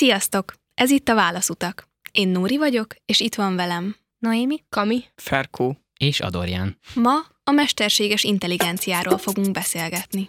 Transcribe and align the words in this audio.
Sziasztok! 0.00 0.52
Ez 0.74 0.90
itt 0.90 1.08
a 1.08 1.14
Válaszutak. 1.14 1.88
Én 2.12 2.28
Nóri 2.28 2.56
vagyok, 2.56 2.94
és 3.06 3.20
itt 3.20 3.34
van 3.34 3.56
velem. 3.56 3.96
Noémi? 4.18 4.64
Kami? 4.68 5.04
Ferkó. 5.14 5.76
És 5.98 6.20
Adorján. 6.20 6.78
Ma 6.94 7.14
a 7.44 7.50
mesterséges 7.50 8.24
intelligenciáról 8.24 9.18
fogunk 9.18 9.50
beszélgetni. 9.50 10.26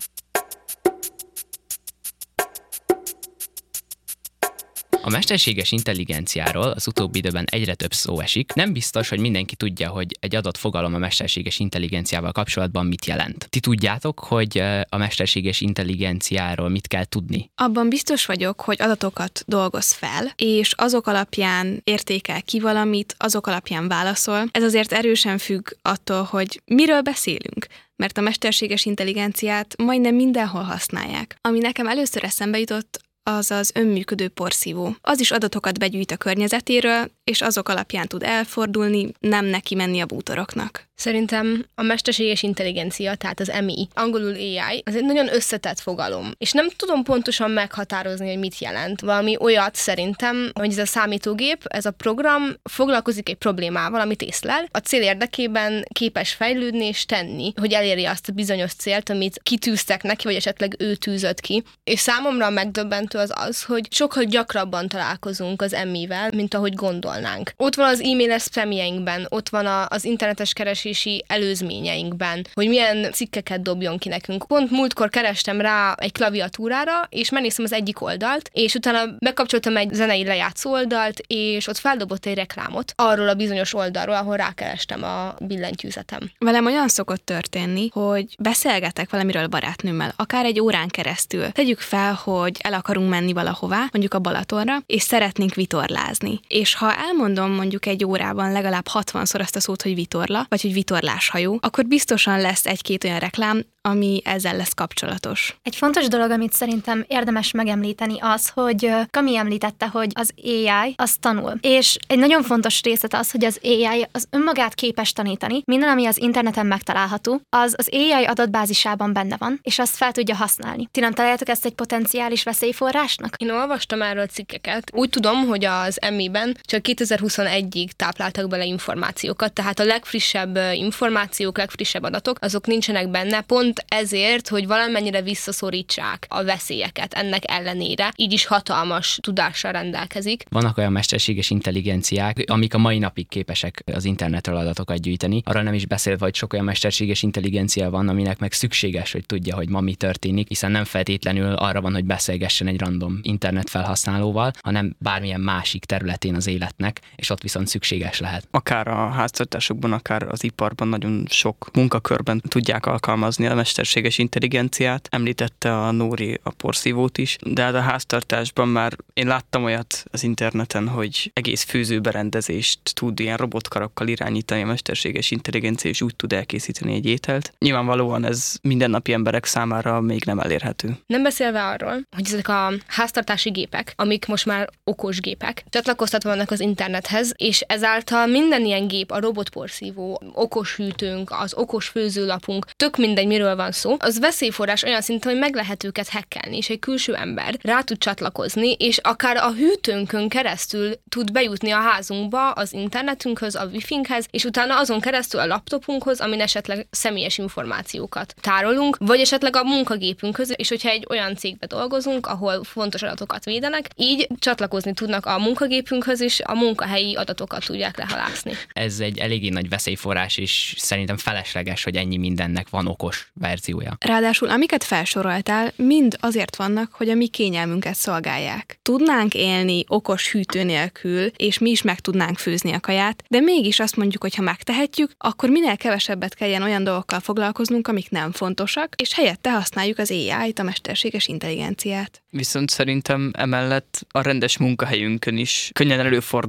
Mesterséges 5.12 5.72
intelligenciáról 5.72 6.67
az 6.67 6.88
utóbbi 6.88 7.17
időben 7.17 7.46
egyre 7.49 7.76
több 7.76 7.94
szó 7.94 8.19
esik. 8.19 8.54
Nem 8.54 8.74
biztos, 8.74 9.10
hogy 9.10 9.19
mindenki 9.19 9.56
tudja, 9.56 9.90
hogy 9.90 10.18
egy 10.19 10.36
adott 10.36 10.58
fogalom 10.58 10.94
a 10.94 10.97
mesterséges 10.97 11.60
intelligenciával 11.60 12.31
kapcsolatban 12.31 12.86
mit 12.86 13.06
jelent. 13.06 13.47
Ti 13.50 13.60
tudjátok, 13.60 14.19
hogy 14.19 14.58
a 14.90 14.97
mesterséges 14.97 15.62
intelligenciáról 15.62 16.70
mit 16.70 16.88
kell 16.88 17.05
tudni? 17.05 17.52
Abban 17.55 17.90
biztos 17.90 18.26
vagyok, 18.26 18.62
hogy 18.62 18.82
adatokat 18.82 19.44
dolgoz 19.48 19.91
fel, 19.91 20.32
és 20.36 20.73
azok 20.76 21.08
alapján 21.08 21.82
értékel 21.84 22.41
ki 22.41 22.59
valamit, 22.59 23.16
azok 23.18 23.48
alapján 23.48 23.88
válaszol. 23.88 24.44
Ez 24.52 24.64
azért 24.64 24.91
erősen 24.91 25.38
függ 25.38 25.68
attól, 25.82 26.23
hogy 26.23 26.62
miről 26.66 27.02
beszélünk 27.02 27.68
mert 27.96 28.18
a 28.18 28.22
mesterséges 28.22 28.86
intelligenciát 28.86 29.76
majdnem 29.78 30.16
mindenhol 30.16 30.62
használják. 30.62 31.36
Ami 31.41 31.59
nekem 31.59 31.88
először 31.88 32.23
eszembe 32.23 32.59
jutott, 32.59 33.00
az 33.24 33.52
az 33.52 33.72
önműködő 33.74 34.28
porszívó. 34.28 34.96
Az 35.02 35.20
is 35.20 35.32
adatokat 35.32 35.80
begyűjt 35.80 36.12
a 36.12 36.18
környezetéről, 36.18 37.12
és 37.24 37.42
azok 37.42 37.70
alapján 37.70 38.08
tud 38.08 38.24
elfordulni, 38.24 39.12
nem 39.20 39.46
neki 39.46 39.76
menni 39.76 40.00
a 40.00 40.06
bútoroknak. 40.06 40.90
Szerintem 40.96 41.66
a 41.76 41.82
mesterséges 41.82 42.44
intelligencia, 42.44 43.16
tehát 43.16 43.40
az 43.40 43.52
MI, 43.64 43.88
angolul 43.94 44.34
AI, 44.34 44.82
az 44.86 44.96
egy 44.96 45.06
nagyon 45.06 45.34
összetett 45.34 45.80
fogalom, 45.80 46.32
és 46.38 46.52
nem 46.52 46.70
tudom 46.76 47.04
pontosan 47.04 47.52
meghatározni, 47.52 48.30
hogy 48.30 48.40
mit 48.40 48.60
jelent. 48.60 49.02
Valami 49.02 49.38
olyat 49.40 49.76
szerintem, 49.76 50.52
hogy 50.54 50.72
ez 50.72 50.78
a 50.78 50.86
számítógép, 50.86 51.64
ez 51.68 51.86
a 51.86 51.92
program 51.92 52.44
foglalkozik 52.64 53.30
egy 53.30 53.36
problémával, 53.36 54.02
amit 54.02 54.22
észlel, 54.22 54.68
a 54.72 54.78
cél 54.78 55.02
érdekében 55.02 55.85
képes 55.94 56.34
fejlődni 56.34 56.85
és 56.85 57.06
tenni, 57.06 57.54
hogy 57.56 57.74
elérje 57.74 58.10
azt 58.10 58.30
a 58.30 58.34
bizonyos 58.34 58.74
célt, 58.74 59.10
amit 59.10 59.40
kitűztek 59.44 60.04
neki, 60.04 60.24
vagy 60.24 60.35
esetleg 60.35 60.76
ő 60.80 60.96
tűzött 60.96 61.40
ki. 61.40 61.63
És 61.84 62.00
számomra 62.00 62.50
megdöbbentő 62.50 63.18
az 63.18 63.32
az, 63.35 63.63
hogy 63.63 63.88
sokkal 63.90 64.23
gyakrabban 64.23 64.88
találkozunk 64.88 65.61
az 65.61 65.75
MI-vel, 65.91 66.30
mint 66.35 66.53
ahogy 66.53 66.73
gondolnánk. 67.11 67.53
Ott 67.57 67.75
van 67.75 67.87
az 67.87 68.01
e-mailes 68.01 68.43
spamjeinkben, 68.43 69.25
ott 69.29 69.49
van 69.49 69.65
a, 69.65 69.85
az 69.89 70.05
internetes 70.05 70.53
keresés 70.53 70.79
keresési 70.81 71.23
előzményeinkben, 71.27 72.47
hogy 72.53 72.67
milyen 72.67 73.11
cikkeket 73.11 73.61
dobjon 73.61 73.97
ki 73.97 74.09
nekünk. 74.09 74.47
Pont 74.47 74.71
múltkor 74.71 75.09
kerestem 75.09 75.61
rá 75.61 75.93
egy 75.97 76.11
klaviatúrára, 76.11 77.07
és 77.09 77.29
megnéztem 77.29 77.65
az 77.65 77.73
egyik 77.73 78.01
oldalt, 78.01 78.49
és 78.53 78.73
utána 78.73 79.15
bekapcsoltam 79.19 79.77
egy 79.77 79.93
zenei 79.93 80.23
lejátszó 80.23 80.71
oldalt, 80.71 81.21
és 81.27 81.67
ott 81.67 81.77
feldobott 81.77 82.25
egy 82.25 82.35
reklámot 82.35 82.93
arról 82.95 83.29
a 83.29 83.33
bizonyos 83.33 83.73
oldalról, 83.73 84.15
ahol 84.15 84.35
rákerestem 84.35 85.03
a 85.03 85.35
billentyűzetem. 85.39 86.31
Velem 86.37 86.65
olyan 86.65 86.87
szokott 86.87 87.25
történni, 87.25 87.89
hogy 87.93 88.35
beszélgetek 88.39 89.09
valamiről 89.09 89.47
barátnőmmel, 89.47 90.13
akár 90.15 90.45
egy 90.45 90.59
órán 90.59 90.87
keresztül. 90.87 91.51
Tegyük 91.51 91.79
fel, 91.79 92.13
hogy 92.23 92.57
el 92.61 92.73
akarunk 92.73 93.09
menni 93.09 93.33
valahová, 93.33 93.79
mondjuk 93.91 94.13
a 94.13 94.19
Balatonra, 94.19 94.77
és 94.85 95.01
szeretnénk 95.01 95.53
vitorlázni. 95.53 96.39
És 96.47 96.75
ha 96.75 96.93
elmondom 97.02 97.52
mondjuk 97.52 97.85
egy 97.85 98.05
órában 98.05 98.52
legalább 98.52 98.85
60-szor 98.94 99.39
azt 99.39 99.55
a 99.55 99.59
szót, 99.59 99.81
hogy 99.81 99.95
vitorla, 99.95 100.45
vagy 100.49 100.61
hogy 100.61 100.73
vitorláshajó, 100.73 101.57
akkor 101.61 101.85
biztosan 101.85 102.41
lesz 102.41 102.66
egy-két 102.66 103.03
olyan 103.03 103.19
reklám, 103.19 103.63
ami 103.81 104.21
ezzel 104.23 104.55
lesz 104.55 104.73
kapcsolatos. 104.73 105.55
Egy 105.61 105.75
fontos 105.75 106.07
dolog, 106.07 106.31
amit 106.31 106.53
szerintem 106.53 107.05
érdemes 107.07 107.52
megemlíteni 107.52 108.17
az, 108.19 108.49
hogy 108.49 108.91
Kami 109.09 109.38
említette, 109.38 109.88
hogy 109.88 110.11
az 110.13 110.33
AI 110.44 110.94
az 110.95 111.16
tanul. 111.19 111.57
És 111.61 111.97
egy 112.07 112.17
nagyon 112.17 112.44
fontos 112.44 112.81
részlet 112.81 113.13
az, 113.13 113.31
hogy 113.31 113.45
az 113.45 113.59
AI 113.63 114.07
az 114.11 114.27
önmagát 114.29 114.73
képes 114.73 115.13
tanítani. 115.13 115.61
Minden, 115.66 115.89
ami 115.89 116.05
az 116.05 116.17
interneten 116.17 116.66
megtalálható, 116.66 117.41
az 117.49 117.75
az 117.78 117.89
AI 117.91 118.25
adatbázisában 118.25 119.13
benne 119.13 119.35
van, 119.38 119.59
és 119.63 119.79
azt 119.79 119.95
fel 119.95 120.12
tudja 120.12 120.35
használni. 120.35 120.88
Ti 120.91 121.00
nem 121.00 121.13
találjátok 121.13 121.50
ezt 121.50 121.66
egy 121.66 121.73
potenciális 121.73 122.44
veszélyforrásnak? 122.44 123.35
Én 123.38 123.51
olvastam 123.51 124.01
erről 124.01 124.25
cikkeket. 124.28 124.91
Úgy 124.94 125.09
tudom, 125.09 125.47
hogy 125.47 125.66
az 125.66 126.00
MI-ben 126.12 126.57
csak 126.62 126.81
2021-ig 126.96 127.90
tápláltak 127.96 128.50
bele 128.50 128.66
információkat, 128.66 129.53
tehát 129.53 129.79
a 129.79 129.84
legfrissebb 129.84 130.59
információk, 130.74 131.57
legfrissebb 131.57 132.03
adatok, 132.03 132.38
azok 132.41 132.68
nincsenek 132.68 133.09
benne, 133.09 133.41
pont 133.41 133.85
ezért, 133.88 134.47
hogy 134.47 134.68
valamennyire 134.68 135.22
visszaszorítsák 135.22 136.25
a 136.30 136.44
veszélyeket 136.44 137.13
ennek 137.13 137.51
ellenére, 137.51 138.12
így 138.16 138.34
is 138.34 138.46
hatalmas 138.46 139.19
tudással 139.22 139.72
rendelkezik. 139.72 140.44
Vannak 140.50 140.78
olyan 140.78 140.91
mesterséges 140.91 141.50
intelligenciák, 141.50 142.44
amik 142.46 142.74
a 142.74 142.78
mai 142.78 142.97
napig 142.97 143.28
képesek 143.28 143.84
az 143.94 144.06
internetről 144.06 144.56
adatokat 144.56 145.01
gyűjteni. 145.01 145.41
Arra 145.46 145.62
nem 145.62 145.74
is 145.74 145.85
beszélve, 145.85 146.24
hogy 146.25 146.35
sok 146.35 146.53
olyan 146.53 146.66
mesterséges 146.66 147.24
intelligencia 147.24 147.90
van, 147.90 148.07
aminek 148.07 148.40
meg 148.40 148.51
szükséges, 148.51 149.12
hogy 149.12 149.25
tudja, 149.25 149.56
hogy 149.56 149.69
ma 149.69 149.80
mi 149.80 149.96
történik, 149.96 150.47
hiszen 150.47 150.72
nem 150.72 150.84
feltétlenül 150.84 151.53
arra 151.53 151.81
van, 151.81 151.94
hogy 151.94 152.06
beszélgessen 152.06 152.68
egy 152.68 152.80
random 152.80 153.19
internet 153.22 153.69
felhasználóval, 153.69 154.51
hanem 154.62 154.96
bármilyen 155.00 155.41
másik 155.41 155.85
területén 155.85 156.35
az 156.35 156.47
életnek, 156.81 157.00
és 157.16 157.30
ott 157.30 157.42
viszont 157.42 157.68
szükséges 157.68 158.19
lehet. 158.19 158.47
Akár 158.52 158.88
a 158.88 159.09
háztartásokban, 159.09 159.94
akár 159.94 160.24
az 160.24 160.44
iparban 160.44 160.88
nagyon 160.88 161.25
sok 161.30 161.69
munkakörben 161.74 162.42
tudják 162.47 162.86
alkalmazni 162.86 163.46
a 163.46 163.56
mesterséges 163.56 164.18
intelligenciát. 164.18 165.08
Említette 165.12 165.78
a 165.78 165.92
Nóri 165.92 166.40
a 166.44 166.50
porszívót 166.50 167.18
is, 167.18 167.38
de 167.46 167.62
hát 167.62 167.74
a 167.74 167.80
háztartásban 167.80 168.68
már 168.68 168.96
én 169.14 169.28
láttam 169.28 169.64
olyat 169.64 170.03
az 170.12 170.24
interneten, 170.24 170.88
hogy 170.88 171.31
egész 171.34 171.64
főzőberendezést 171.64 172.80
tud 172.94 173.19
ilyen 173.19 173.38
robotkarakkal 173.38 174.08
irányítani 174.08 174.62
a 174.62 174.66
mesterséges 174.66 175.31
intelligencia, 175.31 175.90
és 175.90 176.02
úgy 176.02 176.16
tud 176.16 176.34
elkészíteni 176.34 176.94
egy 176.94 177.06
ételt. 177.06 177.53
Nyilvánvalóan 177.59 178.25
ez 178.25 178.56
mindennapi 178.62 179.13
emberek 179.13 179.46
számára 179.46 180.02
még 180.02 180.24
nem 180.25 180.40
elérhető. 180.40 180.98
Nem 181.08 181.24
beszélve 181.24 181.63
arról, 181.63 182.02
hogy 182.16 182.25
ezek 182.25 182.48
a 182.48 182.72
háztartási 182.88 183.50
gépek, 183.50 183.94
amik 183.96 184.25
most 184.25 184.46
már 184.46 184.69
okos 184.84 185.19
gépek, 185.19 185.63
csatlakoztatva 185.69 186.30
vannak 186.30 186.52
az 186.52 186.59
internethez, 186.71 187.33
és 187.37 187.61
ezáltal 187.67 188.25
minden 188.25 188.65
ilyen 188.65 188.87
gép, 188.87 189.11
a 189.11 189.19
robotporszívó, 189.19 190.21
okos 190.33 190.75
hűtőnk, 190.75 191.31
az 191.31 191.53
okos 191.53 191.87
főzőlapunk, 191.87 192.65
tök 192.75 192.97
mindegy, 192.97 193.27
miről 193.27 193.55
van 193.55 193.71
szó, 193.71 193.95
az 193.99 194.19
veszélyforrás 194.19 194.83
olyan 194.83 195.01
szinten, 195.01 195.31
hogy 195.31 195.39
meg 195.39 195.55
lehet 195.55 195.83
őket 195.83 196.09
hekkelni, 196.09 196.57
és 196.57 196.69
egy 196.69 196.79
külső 196.79 197.15
ember 197.15 197.57
rá 197.61 197.81
tud 197.81 197.97
csatlakozni, 197.97 198.71
és 198.71 198.97
akár 198.97 199.37
a 199.37 199.51
hűtőnkön 199.51 200.29
keresztül 200.29 200.93
tud 201.09 201.31
bejutni 201.31 201.71
a 201.71 201.79
házunkba, 201.79 202.51
az 202.51 202.73
internetünkhöz, 202.73 203.55
a 203.55 203.65
wifi-nkhez, 203.65 204.25
és 204.31 204.43
utána 204.43 204.79
azon 204.79 204.99
keresztül 204.99 205.39
a 205.39 205.45
laptopunkhoz, 205.45 206.19
amin 206.19 206.41
esetleg 206.41 206.88
személyes 206.91 207.38
információkat 207.38 208.33
tárolunk, 208.41 208.97
vagy 208.99 209.19
esetleg 209.19 209.55
a 209.55 209.63
munkagépünkhöz, 209.63 210.53
és 210.55 210.69
hogyha 210.69 210.89
egy 210.89 211.05
olyan 211.09 211.35
cégbe 211.35 211.65
dolgozunk, 211.65 212.27
ahol 212.27 212.63
fontos 212.63 213.01
adatokat 213.01 213.45
védenek, 213.45 213.88
így 213.95 214.27
csatlakozni 214.39 214.93
tudnak 214.93 215.25
a 215.25 215.39
munkagépünkhöz, 215.39 216.21
és 216.21 216.41
a 216.43 216.53
munkahelyi 216.61 217.16
adatokat 217.16 217.66
tudják 217.66 217.97
lehalászni. 217.97 218.51
Ez 218.73 218.99
egy 218.99 219.17
eléggé 219.17 219.49
nagy 219.49 219.69
veszélyforrás, 219.69 220.38
és 220.38 220.73
szerintem 220.77 221.17
felesleges, 221.17 221.83
hogy 221.83 221.95
ennyi 221.95 222.17
mindennek 222.17 222.69
van 222.69 222.88
okos 222.88 223.31
verziója. 223.33 223.97
Ráadásul 223.99 224.49
amiket 224.49 224.83
felsoroltál, 224.83 225.73
mind 225.75 226.17
azért 226.19 226.55
vannak, 226.55 226.94
hogy 226.94 227.09
a 227.09 227.16
mi 227.16 227.27
kényelmünket 227.27 227.95
szolgálják. 227.95 228.79
Tudnánk 228.81 229.33
élni 229.33 229.83
okos 229.88 230.31
hűtő 230.31 230.63
nélkül, 230.63 231.31
és 231.35 231.57
mi 231.57 231.69
is 231.69 231.81
meg 231.81 232.00
tudnánk 232.00 232.38
főzni 232.38 232.71
a 232.71 232.79
kaját, 232.79 233.23
de 233.27 233.39
mégis 233.39 233.79
azt 233.79 233.95
mondjuk, 233.95 234.21
hogy 234.21 234.35
ha 234.35 234.41
megtehetjük, 234.41 235.11
akkor 235.17 235.50
minél 235.50 235.77
kevesebbet 235.77 236.33
kelljen 236.33 236.63
olyan 236.63 236.83
dolgokkal 236.83 237.19
foglalkoznunk, 237.19 237.88
amik 237.88 238.09
nem 238.09 238.31
fontosak, 238.31 238.95
és 239.01 239.13
helyette 239.13 239.51
használjuk 239.51 239.97
az 239.97 240.11
AI-t, 240.11 240.59
a 240.59 240.63
mesterséges 240.63 241.27
intelligenciát. 241.27 242.21
Viszont 242.29 242.69
szerintem 242.69 243.31
emellett 243.33 244.05
a 244.11 244.21
rendes 244.21 244.57
munkahelyünkön 244.57 245.38
is 245.38 245.69
könnyen 245.74 246.00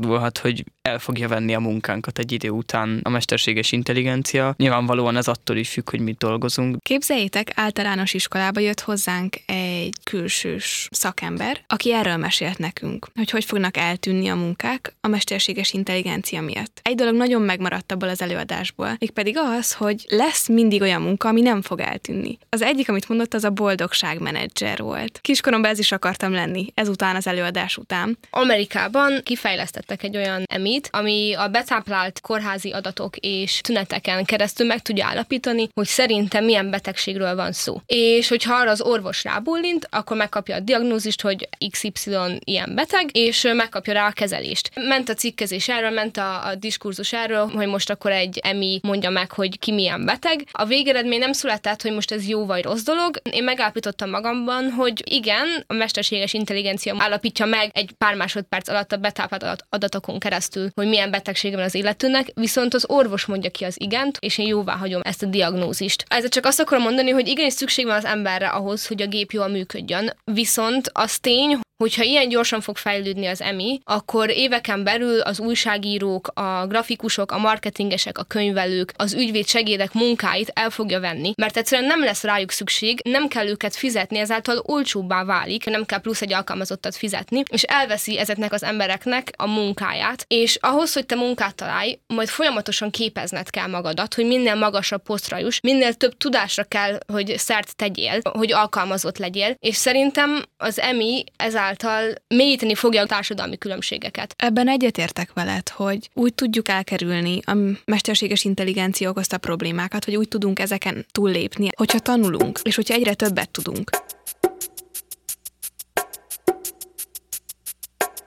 előfordulhat, 0.03 0.39
hogy 0.39 0.65
el 0.83 0.99
fogja 0.99 1.29
venni 1.29 1.55
a 1.55 1.61
munkánkat 1.61 2.19
egy 2.19 2.33
idő 2.33 2.49
után 2.49 3.01
a 3.03 3.09
mesterséges 3.09 3.73
intelligencia. 3.73 4.55
Nyilvánvalóan 4.57 5.17
ez 5.17 5.29
attól 5.29 5.57
is 5.57 5.69
függ, 5.69 5.91
hogy 5.91 6.01
mit 6.01 6.19
dolgozunk. 6.19 6.83
Képzeljétek, 6.83 7.53
általános 7.55 8.15
iskolába 8.15 8.61
jött 8.61 8.81
hozzánk 8.81 9.37
egy 9.47 9.95
külsős 10.05 10.89
szakember, 10.91 11.65
aki 11.67 11.93
erről 11.93 12.17
mesélt 12.17 12.59
nekünk, 12.59 13.09
hogy 13.15 13.31
hogy 13.31 13.45
fognak 13.45 13.77
eltűnni 13.77 14.29
a 14.29 14.35
munkák 14.35 14.95
a 15.01 15.09
mesterséges 15.09 15.73
intelligencia 15.73 16.41
miatt. 16.41 16.81
Egy 16.83 16.95
dolog 16.95 17.15
nagyon 17.15 17.43
megmaradt 17.43 17.93
abból 17.93 18.09
az 18.09 18.23
előadásból, 18.23 18.97
mégpedig 18.99 19.37
az, 19.39 19.73
hogy 19.73 20.05
lesz 20.09 20.49
mindig 20.49 20.81
olyan 20.81 21.03
munka, 21.03 21.29
ami 21.29 21.41
nem 21.41 21.63
fog 21.63 21.81
eltűnni. 21.81 22.39
Az 22.49 22.63
egyik, 22.63 22.89
amit 22.89 23.09
mondott, 23.09 23.35
az 23.35 23.45
a 23.45 23.51
boldogságmenedzser 23.51 24.79
volt. 24.79 25.19
Kiskoromban 25.23 25.71
ez 25.71 25.79
is 25.79 25.93
akartam 25.93 26.33
lenni, 26.33 26.67
ezután 26.75 27.17
az 27.17 27.27
előadás 27.27 27.77
után. 27.77 28.19
Amerikában 28.31 29.21
kifejlesztettek 29.23 29.92
kifejlesztettek 29.93 30.03
egy 30.03 30.17
olyan 30.17 30.45
emit, 30.51 30.89
ami 30.93 31.35
a 31.35 31.49
betáplált 31.49 32.21
kórházi 32.21 32.71
adatok 32.71 33.17
és 33.17 33.61
tüneteken 33.61 34.25
keresztül 34.25 34.67
meg 34.67 34.83
tudja 34.83 35.07
állapítani, 35.07 35.69
hogy 35.75 35.87
szerintem 35.87 36.45
milyen 36.45 36.71
betegségről 36.71 37.35
van 37.35 37.53
szó. 37.53 37.81
És 37.87 38.29
hogyha 38.29 38.55
arra 38.55 38.71
az 38.71 38.81
orvos 38.81 39.25
rábólint, 39.25 39.87
akkor 39.91 40.17
megkapja 40.17 40.57
a 40.57 40.61
diagnózist, 40.61 41.21
hogy 41.21 41.49
XY 41.71 42.17
ilyen 42.45 42.75
beteg, 42.75 43.17
és 43.17 43.49
megkapja 43.55 43.93
rá 43.93 44.07
a 44.07 44.13
kezelést. 44.13 44.71
Ment 44.75 45.09
a 45.09 45.15
cikkezés 45.15 45.69
erről, 45.69 45.91
ment 45.91 46.17
a, 46.17 46.47
a 46.47 46.55
diskurzus 46.55 47.13
erről, 47.13 47.47
hogy 47.49 47.67
most 47.67 47.91
akkor 47.91 48.11
egy 48.11 48.39
emi 48.43 48.81
mondja 48.83 49.11
meg, 49.11 49.33
hogy 49.33 49.59
ki 49.59 49.73
milyen 49.73 50.05
beteg. 50.05 50.45
A 50.53 50.65
végeredmény 50.65 51.19
nem 51.19 51.33
született, 51.33 51.83
hogy 51.83 51.93
most 51.93 52.13
ez 52.13 52.29
jó 52.29 52.47
vagy 52.47 52.63
rossz 52.63 52.83
dolog. 52.83 53.21
Én 53.31 53.45
megállapítottam 53.45 54.11
magamban, 54.11 54.71
hogy 54.71 55.03
igen, 55.11 55.65
a 55.67 55.75
mesterséges 55.75 56.33
intelligencia 56.33 56.95
állapítja 56.99 57.47
meg 57.47 57.71
egy 57.73 57.93
pár 57.99 58.15
másodperc 58.15 58.69
alatt 58.69 58.93
a 58.93 58.97
betáplált 58.97 59.65
adatokon 59.83 60.19
keresztül, 60.19 60.69
hogy 60.75 60.87
milyen 60.89 61.11
betegsége 61.11 61.57
van 61.57 61.65
az 61.65 61.75
illetőnek, 61.75 62.31
viszont 62.35 62.75
az 62.75 62.85
orvos 62.89 63.25
mondja 63.25 63.51
ki 63.51 63.65
az 63.65 63.75
igent, 63.79 64.17
és 64.21 64.39
én 64.39 64.47
jóvá 64.47 64.77
hagyom 64.77 65.01
ezt 65.05 65.23
a 65.23 65.27
diagnózist. 65.27 66.05
Ez 66.09 66.29
csak 66.29 66.47
azt 66.47 66.61
akarom 66.61 66.83
mondani, 66.83 67.11
hogy 67.11 67.29
igenis 67.29 67.53
szükség 67.53 67.87
van 67.87 67.97
az 67.97 68.05
emberre 68.05 68.49
ahhoz, 68.49 68.87
hogy 68.87 69.03
a 69.03 69.07
gép 69.07 69.31
jól 69.31 69.49
működjön, 69.49 70.17
viszont 70.25 70.91
az 70.93 71.19
tény, 71.19 71.59
hogyha 71.83 72.03
ilyen 72.03 72.29
gyorsan 72.29 72.61
fog 72.61 72.77
fejlődni 72.77 73.27
az 73.27 73.41
EMI, 73.41 73.81
akkor 73.85 74.31
éveken 74.31 74.85
belül 74.85 75.21
az 75.21 75.41
újságírók, 75.41 76.29
a 76.35 76.67
grafikusok, 76.67 77.33
a 77.33 77.39
marketingesek, 77.39 78.19
a 78.19 78.23
könyvelők, 78.23 78.93
az 78.97 79.15
ügyvéd 79.15 79.47
segédek 79.47 79.93
munkáit 79.93 80.51
el 80.55 80.71
fogja 80.71 81.01
venni, 81.01 81.33
mert 81.37 81.57
egyszerűen 81.57 81.89
nem 81.89 82.05
lesz 82.05 82.23
rájuk 82.23 82.51
szükség, 82.51 83.01
nem 83.05 83.29
kell 83.29 83.47
őket 83.47 83.77
fizetni, 83.77 84.19
ezáltal 84.19 84.63
olcsóbbá 84.63 85.25
válik, 85.25 85.65
nem 85.65 85.85
kell 85.85 86.01
plusz 86.01 86.23
egy 86.23 86.33
alkalmazottat 86.33 86.97
fizetni, 86.97 87.43
és 87.51 87.63
elveszi 87.63 88.19
ezeknek 88.19 88.53
az 88.53 88.63
embereknek 88.63 89.31
a 89.37 89.47
munkáját. 89.47 90.25
És 90.29 90.59
ahhoz, 90.61 90.93
hogy 90.93 91.07
te 91.07 91.15
munkát 91.15 91.55
találj, 91.55 91.99
majd 92.07 92.29
folyamatosan 92.29 92.91
képezned 92.91 93.51
kell 93.51 93.67
magadat, 93.67 94.15
hogy 94.15 94.27
minél 94.27 94.55
magasabb 94.55 95.03
posztra 95.03 95.39
juss, 95.39 95.61
minél 95.63 95.95
több 95.95 96.17
tudásra 96.17 96.65
kell, 96.65 96.99
hogy 97.13 97.35
szert 97.37 97.77
tegyél, 97.77 98.21
hogy 98.23 98.53
alkalmazott 98.53 99.19
legyél, 99.19 99.55
és 99.59 99.77
szerintem 99.77 100.45
az 100.57 100.81
EMI 100.81 101.25
ezáltal 101.37 101.71
ezáltal 101.73 102.15
mélyíteni 102.29 102.75
fogja 102.75 103.03
a 103.03 103.07
társadalmi 103.07 103.59
különbségeket. 103.59 104.35
Ebben 104.37 104.69
egyetértek 104.69 105.33
veled, 105.33 105.69
hogy 105.69 106.11
úgy 106.15 106.35
tudjuk 106.35 106.69
elkerülni 106.69 107.41
a 107.45 107.57
mesterséges 107.85 108.45
intelligencia 108.45 109.11
okozta 109.11 109.39
problémákat, 109.39 110.05
hogy 110.05 110.17
úgy 110.17 110.29
tudunk 110.29 110.59
ezeken 110.59 111.07
túllépni, 111.13 111.69
hogyha 111.77 111.99
tanulunk, 111.99 112.61
és 112.63 112.75
hogyha 112.75 112.95
egyre 112.95 113.15
többet 113.15 113.51
tudunk. 113.51 113.91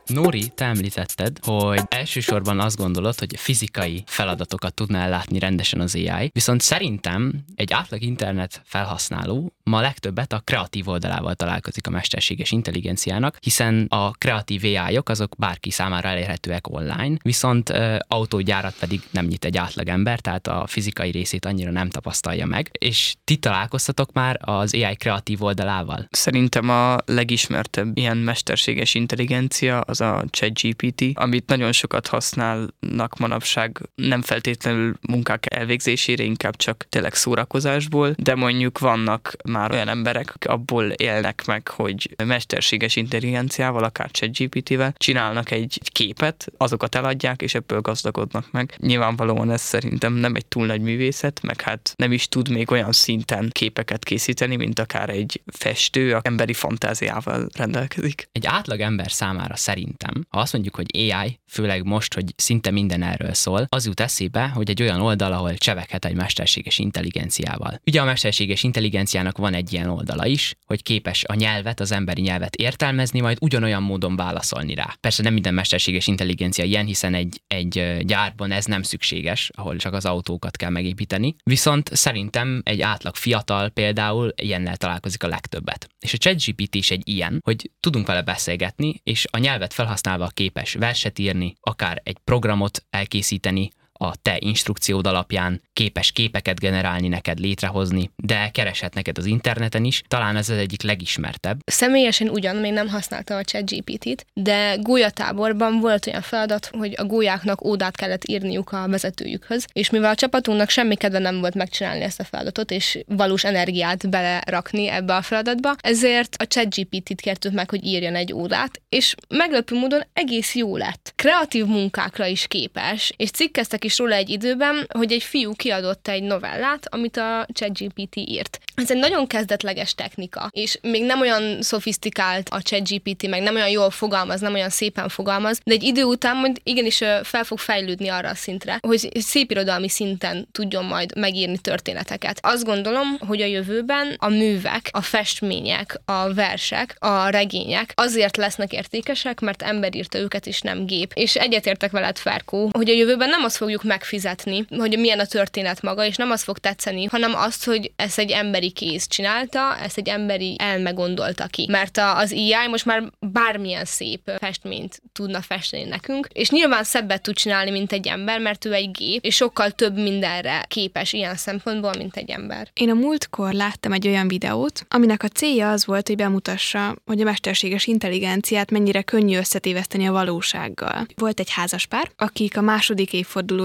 Nóri, 0.06 0.52
te 0.56 0.66
említetted, 0.66 1.38
hogy 1.42 1.82
elsősorban 1.88 2.60
azt 2.60 2.78
gondolod, 2.78 3.20
hogy 3.20 3.40
fizikai 3.40 4.04
feladatokat 4.06 4.74
tudná 4.74 5.06
ellátni 5.06 5.40
rendesen 5.40 5.80
az 5.80 5.96
AI, 5.96 6.30
viszont 6.34 6.62
szerintem 6.62 7.34
egy 7.56 7.74
átlag 7.74 8.02
internet 8.02 8.62
felhasználó 8.66 9.54
ma 9.64 9.82
legtöbbet 9.82 10.34
a 10.34 10.42
kreatív 10.44 10.88
oldalával 10.88 11.36
találkozik 11.36 11.88
a 11.88 11.90
mesterséges 11.90 12.52
intelligenciának, 12.52 13.38
hiszen 13.42 13.86
a 13.90 14.12
kreatív 14.12 14.64
ai 14.64 14.98
-ok 14.98 15.10
azok 15.10 15.36
bárki 15.38 15.72
számára 15.72 16.08
elérhetőek 16.08 16.68
online, 16.68 17.18
viszont 17.22 17.70
uh, 17.70 17.98
autógyárat 18.08 18.76
pedig 18.80 19.02
nem 19.12 19.26
nyit 19.26 19.46
egy 19.46 19.58
átlagember, 19.58 20.20
tehát 20.20 20.48
a 20.48 20.66
fizikai 20.68 21.12
részét 21.12 21.46
annyira 21.46 21.72
nem 21.72 21.90
tapasztalja 21.90 22.46
meg. 22.46 22.70
És 22.80 23.16
ti 23.24 23.38
találkoztatok 23.38 24.14
már 24.14 24.40
az 24.42 24.74
AI 24.74 24.96
kreatív 24.96 25.44
oldalával? 25.44 26.08
Szerintem 26.12 26.70
a 26.70 26.98
legismertebb 27.06 27.98
ilyen 27.98 28.18
mesterséges 28.18 28.94
intelligencia 28.94 29.84
az 30.00 30.02
a 30.02 30.24
ChatGPT, 30.30 31.04
amit 31.14 31.48
nagyon 31.48 31.72
sokat 31.72 32.08
használnak 32.08 33.18
manapság, 33.18 33.82
nem 33.96 34.22
feltétlenül 34.22 34.96
munkák 35.02 35.54
elvégzésére, 35.56 36.24
inkább 36.24 36.56
csak 36.56 36.86
tényleg 36.90 37.14
szórakozásból, 37.14 38.14
de 38.18 38.36
mondjuk 38.36 38.80
vannak 38.80 39.36
már 39.50 39.72
olyan 39.72 39.88
emberek, 39.88 40.30
akik 40.30 40.50
abból 40.50 40.86
élnek 40.86 41.44
meg, 41.46 41.68
hogy 41.68 42.16
mesterséges 42.26 42.96
intelligenciával, 42.96 43.84
akár 43.84 44.12
ChatGPT-vel 44.12 44.94
csinálnak 44.98 45.52
egy 45.52 45.80
képet, 45.84 46.48
azokat 46.58 46.96
eladják, 46.96 47.42
és 47.42 47.56
ebből 47.56 47.82
gazdagodnak 47.82 48.52
meg. 48.52 48.76
Nyilvánvalóan 48.78 49.52
ez 49.52 49.62
szerintem 49.62 50.14
nem 50.14 50.36
egy 50.36 50.46
túl 50.46 50.66
nagy 50.66 50.82
művészet, 50.82 51.42
meg 51.42 51.62
hát 51.62 51.94
nem 51.96 52.12
is 52.12 52.28
tud 52.28 52.50
még 52.50 52.72
olyan 52.72 52.92
szinten 52.92 53.50
képeket 53.52 54.04
készíteni, 54.04 54.56
mint 54.56 54.80
akár 54.80 55.10
egy 55.10 55.42
festő, 55.46 56.14
a 56.14 56.20
emberi 56.24 56.54
fantáziával 56.54 57.48
rendelkezik. 57.54 58.30
Egy 58.32 58.46
átlag 58.46 58.80
ember 58.80 59.12
számára 59.12 59.56
szerintem, 59.86 60.26
ha 60.30 60.40
azt 60.40 60.54
mondjuk, 60.54 60.76
hogy 60.76 60.86
AI, 60.94 61.40
főleg 61.48 61.84
most, 61.84 62.14
hogy 62.14 62.34
szinte 62.36 62.72
minden 62.72 63.04
erről 63.04 63.34
szól, 63.34 63.66
az 63.70 63.86
jut 63.86 64.00
eszébe, 64.00 64.48
hogy 64.48 64.70
egy 64.70 64.82
olyan 64.82 65.02
oldal, 65.02 65.34
ahol 65.34 65.54
cseveghet 65.54 66.06
egy 66.06 66.16
mesterséges 66.16 66.80
intelligenciával. 66.80 67.82
Ugye 67.86 68.02
a 68.02 68.06
mesterséges 68.06 68.64
intelligenciának 68.64 69.38
van 69.38 69.54
egy 69.54 69.74
ilyen 69.74 69.90
oldala 69.90 70.26
is, 70.26 70.56
hogy 70.66 70.84
képes 70.84 71.24
a 71.24 71.34
nyelvet, 71.34 71.80
az 71.80 71.92
emberi 71.92 72.22
nyelvet 72.22 72.56
értelmezni, 72.56 73.20
majd 73.20 73.38
ugyanolyan 73.42 73.84
módon 73.84 74.16
válaszolni 74.16 74.74
rá. 74.74 74.96
Persze 75.00 75.24
nem 75.24 75.34
minden 75.34 75.54
mesterséges 75.54 76.08
intelligencia 76.08 76.64
ilyen, 76.64 76.86
hiszen 76.86 77.14
egy, 77.14 77.42
egy 77.48 77.98
gyárban 78.02 78.52
ez 78.52 78.66
nem 78.66 78.82
szükséges, 78.82 79.52
ahol 79.56 79.76
csak 79.76 79.94
az 79.94 80.06
autókat 80.06 80.58
kell 80.58 80.70
megépíteni. 80.70 81.36
Viszont 81.44 81.96
szerintem 81.96 82.62
egy 82.64 82.82
átlag 82.82 83.16
fiatal 83.16 83.70
például 83.70 84.34
ilyennel 84.36 84.78
találkozik 84.78 85.24
a 85.24 85.28
legtöbbet. 85.28 85.88
És 86.00 86.14
a 86.14 86.18
ChatGPT 86.18 86.76
is 86.76 86.92
egy 86.92 87.08
ilyen, 87.08 87.40
hogy 87.44 87.72
tudunk 87.80 88.08
vele 88.08 88.22
beszélgetni, 88.22 89.00
és 89.04 89.26
a 89.32 89.38
nyelvet 89.38 89.74
felhasználva 89.76 90.28
képes 90.28 90.74
verset 90.74 91.20
írni, 91.20 91.56
akár 91.62 92.02
egy 92.04 92.18
programot 92.24 92.86
elkészíteni, 92.90 93.70
a 93.98 94.16
te 94.16 94.36
instrukciód 94.40 95.08
alapján 95.08 95.62
képes 95.74 96.12
képeket 96.12 96.60
generálni 96.60 97.08
neked, 97.08 97.40
létrehozni, 97.40 98.12
de 98.16 98.50
kereshet 98.54 98.94
neked 98.94 99.18
az 99.18 99.26
interneten 99.26 99.84
is, 99.84 100.02
talán 100.08 100.36
ez 100.36 100.50
az 100.50 100.58
egyik 100.58 100.82
legismertebb. 100.82 101.60
Személyesen 101.66 102.30
ugyan 102.30 102.56
még 102.56 102.72
nem 102.72 102.88
használtam 102.88 103.38
a 103.38 103.44
ChatGPT-t, 103.44 104.26
de 104.34 104.76
gólyatáborban 104.82 105.80
volt 105.80 106.08
olyan 106.08 106.22
feladat, 106.22 106.70
hogy 106.78 106.94
a 106.98 107.06
gólyáknak 107.06 107.66
ódát 107.66 107.96
kellett 107.96 108.26
írniuk 108.26 108.72
a 108.72 108.88
vezetőjükhöz, 108.88 109.66
és 109.74 109.90
mivel 109.90 110.12
a 110.12 110.16
csapatunknak 110.16 110.70
semmi 110.70 110.96
kedve 110.96 111.20
nem 111.20 111.40
volt 111.40 111.56
megcsinálni 111.56 112.04
ezt 112.04 112.20
a 112.20 112.24
feladatot, 112.24 112.72
és 112.72 113.00
valós 113.08 113.44
energiát 113.44 114.10
belerakni 114.10 114.88
ebbe 114.88 115.16
a 115.16 115.22
feladatba, 115.22 115.76
ezért 115.82 116.36
a 116.36 116.48
ChatGPT-t 116.48 117.22
kértük 117.22 117.52
meg, 117.52 117.70
hogy 117.70 117.86
írjon 117.86 118.16
egy 118.16 118.34
ódát, 118.34 118.82
és 118.90 119.16
meglepő 119.30 119.76
módon 119.76 120.02
egész 120.14 120.56
jó 120.56 120.78
lett. 120.78 121.14
Kreatív 121.16 121.66
munkákra 121.66 122.26
is 122.26 122.48
képes, 122.48 123.14
és 123.18 123.32
cikkeztek 123.32 123.84
is 123.86 123.98
róla 123.98 124.16
egy 124.16 124.30
időben, 124.30 124.88
hogy 124.90 125.12
egy 125.12 125.24
fiú 125.24 125.54
kiadott 125.54 126.08
egy 126.08 126.24
novellát, 126.24 126.88
amit 126.94 127.18
a 127.18 127.48
ChatGPT 127.54 128.16
írt. 128.16 128.60
Ez 128.76 128.92
egy 128.92 128.98
nagyon 128.98 129.28
kezdetleges 129.28 129.96
technika, 129.96 130.50
és 130.52 130.80
még 130.82 131.04
nem 131.04 131.22
olyan 131.22 131.62
szofisztikált 131.62 132.50
a 132.50 132.62
ChatGPT, 132.62 133.28
meg 133.28 133.42
nem 133.42 133.56
olyan 133.56 133.70
jól 133.70 133.90
fogalmaz, 133.90 134.42
nem 134.42 134.54
olyan 134.54 134.70
szépen 134.70 135.10
fogalmaz, 135.10 135.60
de 135.64 135.74
egy 135.74 135.84
idő 135.84 136.04
után 136.04 136.38
majd 136.38 136.58
igenis 136.64 136.98
fel 137.24 137.44
fog 137.44 137.58
fejlődni 137.58 138.08
arra 138.08 138.30
a 138.30 138.36
szintre, 138.36 138.78
hogy 138.82 139.10
szép 139.20 139.52
irodalmi 139.52 139.90
szinten 139.90 140.48
tudjon 140.52 140.86
majd 140.86 141.18
megírni 141.18 141.58
történeteket. 141.58 142.40
Azt 142.42 142.64
gondolom, 142.64 143.18
hogy 143.20 143.42
a 143.42 143.46
jövőben 143.46 144.16
a 144.18 144.30
művek, 144.30 144.90
a 144.92 145.02
festmények, 145.02 146.00
a 146.06 146.34
versek, 146.34 146.96
a 147.00 147.30
regények 147.30 147.94
azért 147.96 148.38
lesznek 148.38 148.74
értékesek, 148.74 149.40
mert 149.40 149.62
ember 149.62 149.96
írta 149.96 150.18
őket, 150.18 150.48
és 150.48 150.62
nem 150.62 150.86
gép. 150.86 151.12
És 151.14 151.36
egyetértek 151.36 151.92
veled, 151.92 152.18
Ferkó, 152.18 152.70
hogy 152.72 152.90
a 152.90 152.94
jövőben 152.94 153.30
nem 153.30 153.44
azt 153.44 153.58
fogjuk 153.76 153.94
megfizetni, 153.94 154.66
hogy 154.78 155.00
milyen 155.00 155.20
a 155.20 155.26
történet 155.26 155.82
maga, 155.82 156.06
és 156.06 156.16
nem 156.16 156.32
az 156.32 156.44
fog 156.44 156.58
tetszeni, 156.58 157.06
hanem 157.06 157.36
azt, 157.36 157.66
hogy 157.66 157.92
ezt 157.96 158.20
egy 158.20 158.32
emberi 158.32 158.72
kéz 158.72 159.08
csinálta, 159.08 159.78
ezt 159.84 159.98
egy 159.98 160.10
emberi 160.10 160.56
elme 160.60 160.92
gondolta 160.92 161.48
ki. 161.48 161.68
Mert 161.70 161.98
az 161.98 162.32
AI 162.32 162.68
most 162.70 162.86
már 162.86 163.04
bármilyen 163.20 163.86
szép 163.86 164.32
festményt 164.40 165.02
tudna 165.14 165.42
festeni 165.42 165.84
nekünk, 165.84 166.28
és 166.34 166.50
nyilván 166.50 166.84
szebbet 166.84 167.22
tud 167.22 167.36
csinálni, 167.36 167.72
mint 167.72 167.92
egy 167.92 168.08
ember, 168.08 168.40
mert 168.40 168.66
ő 168.66 168.74
egy 168.74 168.92
gép, 168.92 169.26
és 169.26 169.36
sokkal 169.36 169.72
több 169.72 169.96
mindenre 169.96 170.66
képes 170.68 171.14
ilyen 171.14 171.36
szempontból, 171.36 171.92
mint 171.98 172.16
egy 172.16 172.30
ember. 172.30 172.68
Én 172.74 172.90
a 172.90 172.94
múltkor 172.94 173.54
láttam 173.54 173.92
egy 173.92 174.08
olyan 174.08 174.28
videót, 174.28 174.86
aminek 174.90 175.24
a 175.24 175.28
célja 175.28 175.72
az 175.72 175.86
volt, 175.86 176.08
hogy 176.08 176.16
bemutassa, 176.16 176.96
hogy 177.06 177.22
a 177.22 177.24
mesterséges 177.24 177.88
intelligenciát 177.88 178.72
mennyire 178.72 179.02
könnyű 179.02 179.38
összetéveszteni 179.38 180.08
a 180.08 180.12
valósággal. 180.12 181.08
Volt 181.16 181.40
egy 181.40 181.52
házaspár, 181.52 182.12
akik 182.16 182.58
a 182.58 182.62
második 182.62 183.14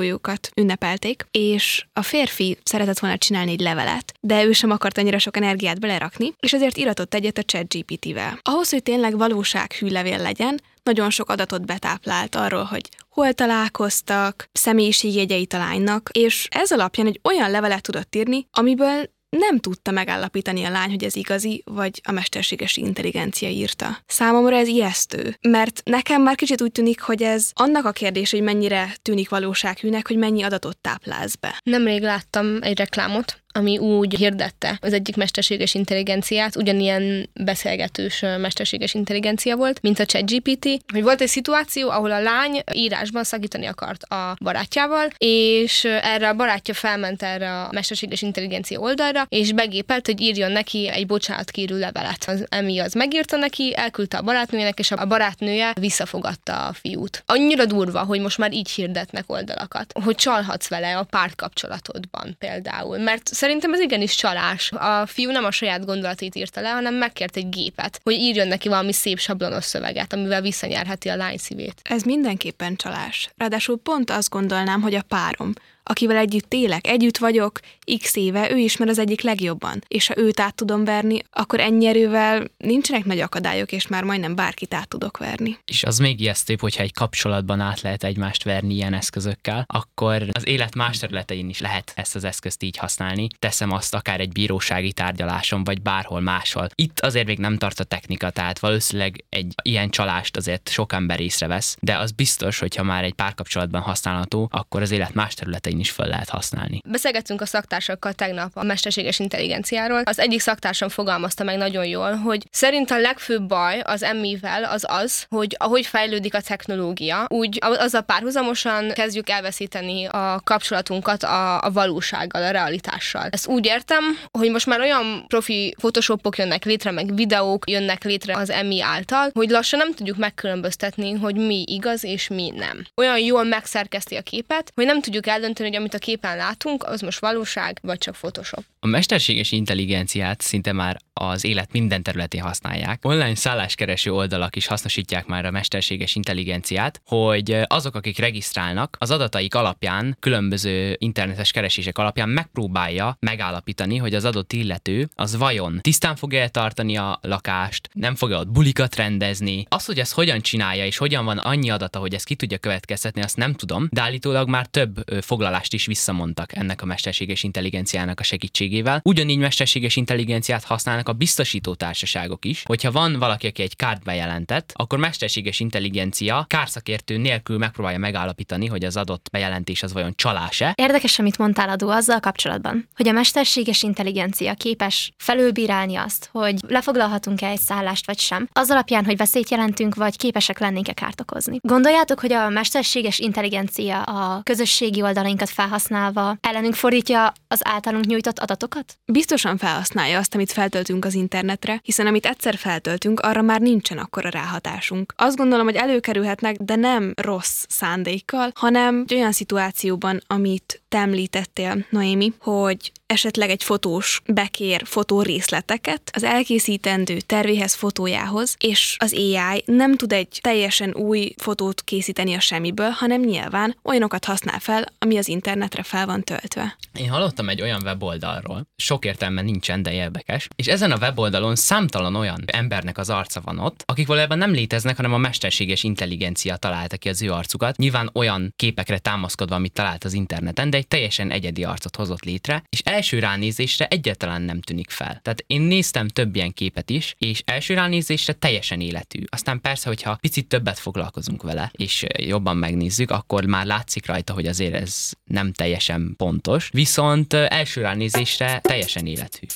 évfordulójukat 0.02 0.50
ünnepelték, 0.54 1.26
és 1.30 1.84
a 1.92 2.02
férfi 2.02 2.58
szeretett 2.62 2.98
volna 2.98 3.18
csinálni 3.18 3.50
egy 3.50 3.60
levelet, 3.60 4.12
de 4.20 4.44
ő 4.44 4.52
sem 4.52 4.70
akart 4.70 4.98
annyira 4.98 5.18
sok 5.18 5.36
energiát 5.36 5.80
belerakni, 5.80 6.32
és 6.40 6.52
ezért 6.52 6.76
iratott 6.76 7.14
egyet 7.14 7.38
a 7.38 7.42
ChatGPT-vel. 7.42 8.38
Ahhoz, 8.42 8.70
hogy 8.70 8.82
tényleg 8.82 9.16
valósághű 9.16 9.88
levél 9.88 10.18
legyen, 10.18 10.60
nagyon 10.82 11.10
sok 11.10 11.28
adatot 11.28 11.66
betáplált 11.66 12.34
arról, 12.34 12.64
hogy 12.64 12.88
hol 13.08 13.32
találkoztak, 13.32 14.48
személyiségjegyeit 14.52 15.52
a 15.52 15.58
lánynak, 15.58 16.08
és 16.12 16.46
ez 16.50 16.72
alapján 16.72 17.06
egy 17.06 17.20
olyan 17.22 17.50
levelet 17.50 17.82
tudott 17.82 18.16
írni, 18.16 18.46
amiből 18.50 19.10
nem 19.30 19.58
tudta 19.58 19.90
megállapítani 19.90 20.64
a 20.64 20.70
lány, 20.70 20.90
hogy 20.90 21.04
ez 21.04 21.16
igazi, 21.16 21.62
vagy 21.64 22.00
a 22.04 22.12
mesterséges 22.12 22.76
intelligencia 22.76 23.48
írta. 23.48 23.98
Számomra 24.06 24.56
ez 24.56 24.68
ijesztő, 24.68 25.36
mert 25.40 25.80
nekem 25.84 26.22
már 26.22 26.34
kicsit 26.34 26.62
úgy 26.62 26.72
tűnik, 26.72 27.00
hogy 27.00 27.22
ez 27.22 27.50
annak 27.52 27.84
a 27.84 27.92
kérdés, 27.92 28.30
hogy 28.30 28.42
mennyire 28.42 28.94
tűnik 29.02 29.28
valósághűnek, 29.28 30.06
hogy 30.06 30.16
mennyi 30.16 30.42
adatot 30.42 30.78
táplálsz 30.78 31.34
be. 31.34 31.60
Nemrég 31.64 32.02
láttam 32.02 32.58
egy 32.60 32.78
reklámot, 32.78 33.42
ami 33.52 33.78
úgy 33.78 34.16
hirdette 34.16 34.78
az 34.80 34.92
egyik 34.92 35.16
mesterséges 35.16 35.74
intelligenciát, 35.74 36.56
ugyanilyen 36.56 37.28
beszélgetős 37.32 38.20
mesterséges 38.20 38.94
intelligencia 38.94 39.56
volt, 39.56 39.82
mint 39.82 39.98
a 39.98 40.06
ChatGPT, 40.06 40.68
hogy 40.92 41.02
volt 41.02 41.20
egy 41.20 41.28
szituáció, 41.28 41.90
ahol 41.90 42.10
a 42.10 42.20
lány 42.20 42.62
írásban 42.74 43.24
szakítani 43.24 43.66
akart 43.66 44.02
a 44.02 44.36
barátjával, 44.42 45.08
és 45.18 45.84
erre 45.84 46.28
a 46.28 46.34
barátja 46.34 46.74
felment 46.74 47.22
erre 47.22 47.62
a 47.62 47.68
mesterséges 47.72 48.22
intelligencia 48.22 48.78
oldalra, 48.78 49.26
és 49.28 49.52
begépelt, 49.52 50.06
hogy 50.06 50.20
írjon 50.20 50.52
neki 50.52 50.88
egy 50.88 51.06
bocsánatkérő 51.06 51.78
levelet. 51.78 52.24
Az 52.26 52.44
Emi 52.48 52.78
az 52.78 52.92
megírta 52.92 53.36
neki, 53.36 53.74
elküldte 53.76 54.16
a 54.16 54.22
barátnőjének, 54.22 54.78
és 54.78 54.90
a 54.90 55.06
barátnője 55.06 55.72
visszafogadta 55.80 56.66
a 56.66 56.72
fiút. 56.72 57.22
Annyira 57.26 57.64
durva, 57.64 58.04
hogy 58.04 58.20
most 58.20 58.38
már 58.38 58.52
így 58.52 58.70
hirdetnek 58.70 59.24
oldalakat, 59.26 59.92
hogy 60.04 60.14
csalhatsz 60.14 60.68
vele 60.68 60.98
a 60.98 61.02
pártkapcsolatodban 61.02 62.36
például, 62.38 62.98
mert 62.98 63.34
Szerintem 63.40 63.72
ez 63.72 63.80
igenis 63.80 64.14
csalás. 64.14 64.72
A 64.72 65.06
fiú 65.06 65.30
nem 65.30 65.44
a 65.44 65.50
saját 65.50 65.84
gondolatait 65.84 66.34
írta 66.34 66.60
le, 66.60 66.68
hanem 66.68 66.94
megkért 66.94 67.36
egy 67.36 67.48
gépet, 67.48 68.00
hogy 68.02 68.14
írjon 68.14 68.48
neki 68.48 68.68
valami 68.68 68.92
szép 68.92 69.18
sablonos 69.18 69.64
szöveget, 69.64 70.12
amivel 70.12 70.40
visszanyerheti 70.40 71.08
a 71.08 71.16
lány 71.16 71.36
szívét. 71.36 71.80
Ez 71.82 72.02
mindenképpen 72.02 72.76
csalás. 72.76 73.30
Ráadásul 73.36 73.78
pont 73.78 74.10
azt 74.10 74.28
gondolnám, 74.28 74.80
hogy 74.80 74.94
a 74.94 75.02
párom, 75.02 75.52
akivel 75.90 76.16
együtt 76.16 76.54
élek, 76.54 76.86
együtt 76.86 77.18
vagyok, 77.18 77.60
x 77.98 78.16
éve, 78.16 78.50
ő 78.50 78.56
ismer 78.56 78.88
az 78.88 78.98
egyik 78.98 79.20
legjobban, 79.20 79.82
és 79.88 80.06
ha 80.06 80.18
őt 80.18 80.40
át 80.40 80.54
tudom 80.54 80.84
verni, 80.84 81.18
akkor 81.30 81.60
ennyi 81.60 81.86
erővel 81.86 82.50
nincsenek 82.56 83.04
nagy 83.04 83.20
akadályok, 83.20 83.72
és 83.72 83.86
már 83.86 84.04
majdnem 84.04 84.34
bárkit 84.34 84.74
át 84.74 84.88
tudok 84.88 85.18
verni. 85.18 85.58
És 85.64 85.84
az 85.84 85.98
még 85.98 86.20
ijesztőbb, 86.20 86.60
hogyha 86.60 86.82
egy 86.82 86.92
kapcsolatban 86.92 87.60
át 87.60 87.80
lehet 87.80 88.04
egymást 88.04 88.42
verni 88.42 88.74
ilyen 88.74 88.94
eszközökkel, 88.94 89.64
akkor 89.66 90.28
az 90.32 90.46
élet 90.46 90.74
más 90.74 90.98
területein 90.98 91.48
is 91.48 91.60
lehet 91.60 91.92
ezt 91.96 92.14
az 92.14 92.24
eszközt 92.24 92.62
így 92.62 92.76
használni. 92.76 93.28
Teszem 93.38 93.72
azt 93.72 93.94
akár 93.94 94.20
egy 94.20 94.32
bírósági 94.32 94.92
tárgyaláson, 94.92 95.64
vagy 95.64 95.82
bárhol 95.82 96.20
máshol. 96.20 96.68
Itt 96.74 97.00
azért 97.00 97.26
még 97.26 97.38
nem 97.38 97.58
tart 97.58 97.80
a 97.80 97.84
technika, 97.84 98.30
tehát 98.30 98.58
valószínűleg 98.58 99.24
egy 99.28 99.54
ilyen 99.62 99.90
csalást 99.90 100.36
azért 100.36 100.68
sok 100.68 100.92
ember 100.92 101.20
észrevesz, 101.20 101.76
de 101.80 101.96
az 101.96 102.12
biztos, 102.12 102.58
hogyha 102.58 102.82
már 102.82 103.04
egy 103.04 103.14
párkapcsolatban 103.14 103.80
használható, 103.80 104.48
akkor 104.52 104.82
az 104.82 104.90
élet 104.90 105.14
más 105.14 105.34
területein 105.34 105.78
is 105.80 105.90
fel 105.90 106.08
lehet 106.08 106.28
használni. 106.28 106.80
Beszélgettünk 106.88 107.40
a 107.40 107.46
szaktársakkal 107.46 108.12
tegnap 108.12 108.50
a 108.54 108.64
mesterséges 108.64 109.18
intelligenciáról. 109.18 110.02
Az 110.04 110.18
egyik 110.18 110.40
szaktársam 110.40 110.88
fogalmazta 110.88 111.44
meg 111.44 111.56
nagyon 111.56 111.84
jól, 111.84 112.14
hogy 112.14 112.46
szerint 112.50 112.90
a 112.90 112.98
legfőbb 112.98 113.42
baj 113.42 113.80
az 113.80 114.02
emmivel 114.02 114.64
az 114.64 114.84
az, 114.88 115.24
hogy 115.28 115.56
ahogy 115.58 115.86
fejlődik 115.86 116.34
a 116.34 116.40
technológia, 116.40 117.26
úgy 117.28 117.58
az 117.60 117.94
a 117.94 118.00
párhuzamosan 118.00 118.92
kezdjük 118.92 119.28
elveszíteni 119.28 120.04
a 120.06 120.40
kapcsolatunkat 120.44 121.22
a, 121.22 121.62
a 121.62 121.70
valósággal, 121.70 122.42
a 122.42 122.50
realitással. 122.50 123.28
Ezt 123.30 123.46
úgy 123.46 123.66
értem, 123.66 124.18
hogy 124.38 124.50
most 124.50 124.66
már 124.66 124.80
olyan 124.80 125.24
profi 125.26 125.74
photoshopok 125.78 126.38
jönnek 126.38 126.64
létre, 126.64 126.90
meg 126.90 127.14
videók 127.14 127.70
jönnek 127.70 128.04
létre 128.04 128.36
az 128.36 128.50
emmi 128.50 128.82
által, 128.82 129.30
hogy 129.32 129.50
lassan 129.50 129.78
nem 129.78 129.94
tudjuk 129.94 130.16
megkülönböztetni, 130.16 131.12
hogy 131.12 131.34
mi 131.34 131.64
igaz 131.66 132.04
és 132.04 132.28
mi 132.28 132.52
nem. 132.56 132.84
Olyan 132.96 133.18
jól 133.18 133.44
megszerkeszti 133.44 134.16
a 134.16 134.22
képet, 134.22 134.72
hogy 134.74 134.84
nem 134.84 135.00
tudjuk 135.00 135.26
eldönteni, 135.26 135.59
hogy 135.66 135.76
amit 135.76 135.94
a 135.94 135.98
képen 135.98 136.36
látunk, 136.36 136.84
az 136.84 137.00
most 137.00 137.18
valóság, 137.18 137.78
vagy 137.82 137.98
csak 137.98 138.14
Photoshop. 138.14 138.64
A 138.80 138.86
mesterséges 138.86 139.52
intelligenciát 139.52 140.40
szinte 140.40 140.72
már 140.72 140.96
az 141.12 141.44
élet 141.44 141.72
minden 141.72 142.02
területén 142.02 142.42
használják. 142.42 143.04
Online 143.04 143.34
szálláskereső 143.34 144.12
oldalak 144.12 144.56
is 144.56 144.66
hasznosítják 144.66 145.26
már 145.26 145.44
a 145.44 145.50
mesterséges 145.50 146.14
intelligenciát, 146.14 147.00
hogy 147.06 147.56
azok, 147.66 147.94
akik 147.94 148.18
regisztrálnak, 148.18 148.96
az 148.98 149.10
adataik 149.10 149.54
alapján, 149.54 150.16
különböző 150.20 150.96
internetes 150.98 151.50
keresések 151.50 151.98
alapján 151.98 152.28
megpróbálja 152.28 153.16
megállapítani, 153.20 153.96
hogy 153.96 154.14
az 154.14 154.24
adott 154.24 154.52
illető 154.52 155.08
az 155.14 155.36
vajon 155.36 155.78
tisztán 155.80 156.16
fogja 156.16 156.48
tartani 156.48 156.96
a 156.96 157.18
lakást, 157.22 157.88
nem 157.92 158.14
fogja 158.14 158.38
ott 158.38 158.50
bulikat 158.50 158.96
rendezni. 158.96 159.64
Az, 159.68 159.84
hogy 159.84 159.98
ezt 159.98 160.12
hogyan 160.12 160.40
csinálja 160.40 160.84
és 160.84 160.96
hogyan 160.96 161.24
van 161.24 161.38
annyi 161.38 161.70
adata, 161.70 161.98
hogy 161.98 162.14
ezt 162.14 162.24
ki 162.24 162.34
tudja 162.34 162.58
következtetni, 162.58 163.22
azt 163.22 163.36
nem 163.36 163.54
tudom, 163.54 163.88
de 163.90 164.00
állítólag 164.00 164.48
már 164.48 164.66
több 164.66 165.20
foglalást 165.50 165.74
is 165.74 165.86
visszamondtak 165.86 166.56
ennek 166.56 166.82
a 166.82 166.86
mesterséges 166.86 167.42
intelligenciának 167.42 168.20
a 168.20 168.22
segítségével. 168.22 169.00
Ugyanígy 169.04 169.38
mesterséges 169.38 169.96
intelligenciát 169.96 170.64
használnak 170.64 171.08
a 171.08 171.12
biztosító 171.12 171.74
társaságok 171.74 172.44
is, 172.44 172.62
hogyha 172.66 172.90
van 172.90 173.18
valaki, 173.18 173.46
aki 173.46 173.62
egy 173.62 173.76
kárt 173.76 174.02
bejelentett, 174.02 174.72
akkor 174.74 174.98
mesterséges 174.98 175.60
intelligencia 175.60 176.44
kárszakértő 176.48 177.16
nélkül 177.16 177.58
megpróbálja 177.58 177.98
megállapítani, 177.98 178.66
hogy 178.66 178.84
az 178.84 178.96
adott 178.96 179.28
bejelentés 179.32 179.82
az 179.82 179.92
vajon 179.92 180.12
csalás-e. 180.16 180.72
Érdekes, 180.76 181.18
amit 181.18 181.38
mondtál 181.38 181.68
adó 181.68 181.88
azzal 181.88 182.20
kapcsolatban, 182.20 182.88
hogy 182.96 183.08
a 183.08 183.12
mesterséges 183.12 183.82
intelligencia 183.82 184.54
képes 184.54 185.12
felülbírálni 185.16 185.96
azt, 185.96 186.28
hogy 186.32 186.54
lefoglalhatunk-e 186.68 187.46
egy 187.46 187.58
szállást 187.58 188.06
vagy 188.06 188.18
sem, 188.18 188.48
az 188.52 188.70
alapján, 188.70 189.04
hogy 189.04 189.16
veszélyt 189.16 189.50
jelentünk, 189.50 189.94
vagy 189.94 190.16
képesek 190.16 190.58
lennénk-e 190.58 190.92
kárt 190.92 191.20
okozni. 191.20 191.58
Gondoljátok, 191.60 192.20
hogy 192.20 192.32
a 192.32 192.48
mesterséges 192.48 193.18
intelligencia 193.18 194.02
a 194.02 194.42
közösségi 194.42 195.00
oldalainkat 195.40 195.50
felhasználva 195.50 196.36
ellenünk 196.40 196.74
fordítja 196.74 197.32
az 197.48 197.60
általunk 197.62 198.04
nyújtott 198.04 198.38
adatokat? 198.38 198.98
Biztosan 199.12 199.56
felhasználja 199.56 200.18
azt, 200.18 200.34
amit 200.34 200.52
feltöltünk 200.52 201.04
az 201.04 201.14
internetre, 201.14 201.80
hiszen 201.82 202.06
amit 202.06 202.26
egyszer 202.26 202.56
feltöltünk, 202.56 203.20
arra 203.20 203.42
már 203.42 203.60
nincsen 203.60 203.98
akkora 203.98 204.28
ráhatásunk. 204.28 205.12
Azt 205.16 205.36
gondolom, 205.36 205.64
hogy 205.64 205.74
előkerülhetnek, 205.74 206.56
de 206.56 206.76
nem 206.76 207.12
rossz 207.16 207.64
szándékkal, 207.68 208.50
hanem 208.54 209.04
egy 209.08 209.14
olyan 209.14 209.32
szituációban, 209.32 210.22
amit 210.26 210.82
te 210.88 210.98
említettél, 210.98 211.86
Noémi, 211.90 212.32
hogy 212.40 212.92
esetleg 213.06 213.50
egy 213.50 213.62
fotós 213.62 214.22
bekér 214.26 214.82
fotórészleteket 214.84 216.10
az 216.12 216.22
elkészítendő 216.22 217.16
tervéhez 217.20 217.74
fotójához, 217.74 218.56
és 218.58 218.96
az 218.98 219.14
AI 219.14 219.62
nem 219.66 219.96
tud 219.96 220.12
egy 220.12 220.38
teljesen 220.40 220.94
új 220.94 221.34
fotót 221.36 221.82
készíteni 221.82 222.34
a 222.34 222.40
semmiből, 222.40 222.88
hanem 222.88 223.20
nyilván 223.20 223.76
olyanokat 223.84 224.24
használ 224.24 224.58
fel, 224.58 224.84
ami 224.98 225.16
az 225.16 225.28
internetre 225.30 225.82
fel 225.82 226.06
van 226.06 226.22
töltve. 226.22 226.76
Én 226.92 227.08
hallottam 227.08 227.48
egy 227.48 227.62
olyan 227.62 227.82
weboldalról, 227.82 228.66
sok 228.76 229.04
értelme 229.04 229.42
nincsen, 229.42 229.82
de 229.82 229.92
érdekes, 229.92 230.48
és 230.56 230.66
ezen 230.66 230.92
a 230.92 230.96
weboldalon 230.96 231.56
számtalan 231.56 232.14
olyan 232.14 232.42
embernek 232.46 232.98
az 232.98 233.10
arca 233.10 233.40
van 233.40 233.58
ott, 233.58 233.82
akik 233.86 234.06
valójában 234.06 234.38
nem 234.38 234.50
léteznek, 234.50 234.96
hanem 234.96 235.12
a 235.12 235.18
mesterséges 235.18 235.82
intelligencia 235.82 236.56
találta 236.56 236.96
ki 236.96 237.08
az 237.08 237.22
ő 237.22 237.32
arcukat. 237.32 237.76
Nyilván 237.76 238.10
olyan 238.14 238.52
képekre 238.56 238.98
támaszkodva, 238.98 239.54
amit 239.54 239.72
talált 239.72 240.04
az 240.04 240.12
interneten, 240.12 240.70
de 240.70 240.76
egy 240.76 240.88
teljesen 240.88 241.30
egyedi 241.30 241.64
arcot 241.64 241.96
hozott 241.96 242.24
létre, 242.24 242.62
és 242.68 242.80
első 242.84 243.18
ránézésre 243.18 243.86
egyáltalán 243.86 244.42
nem 244.42 244.60
tűnik 244.60 244.90
fel. 244.90 245.20
Tehát 245.22 245.44
én 245.46 245.60
néztem 245.60 246.08
több 246.08 246.36
ilyen 246.36 246.52
képet 246.52 246.90
is, 246.90 247.14
és 247.18 247.42
első 247.44 247.74
ránézésre 247.74 248.32
teljesen 248.32 248.80
életű. 248.80 249.22
Aztán 249.28 249.60
persze, 249.60 249.88
hogyha 249.88 250.16
picit 250.20 250.48
többet 250.48 250.78
foglalkozunk 250.78 251.42
vele, 251.42 251.70
és 251.76 252.04
jobban 252.16 252.56
megnézzük, 252.56 253.10
akkor 253.10 253.44
már 253.44 253.66
látszik 253.66 254.06
rajta, 254.06 254.32
hogy 254.32 254.46
azért 254.46 254.74
ez 254.74 255.10
nem 255.30 255.52
teljesen 255.52 256.14
pontos, 256.16 256.68
viszont 256.72 257.32
első 257.32 257.80
ránézésre 257.80 258.60
teljesen 258.62 259.06
életű. 259.06 259.46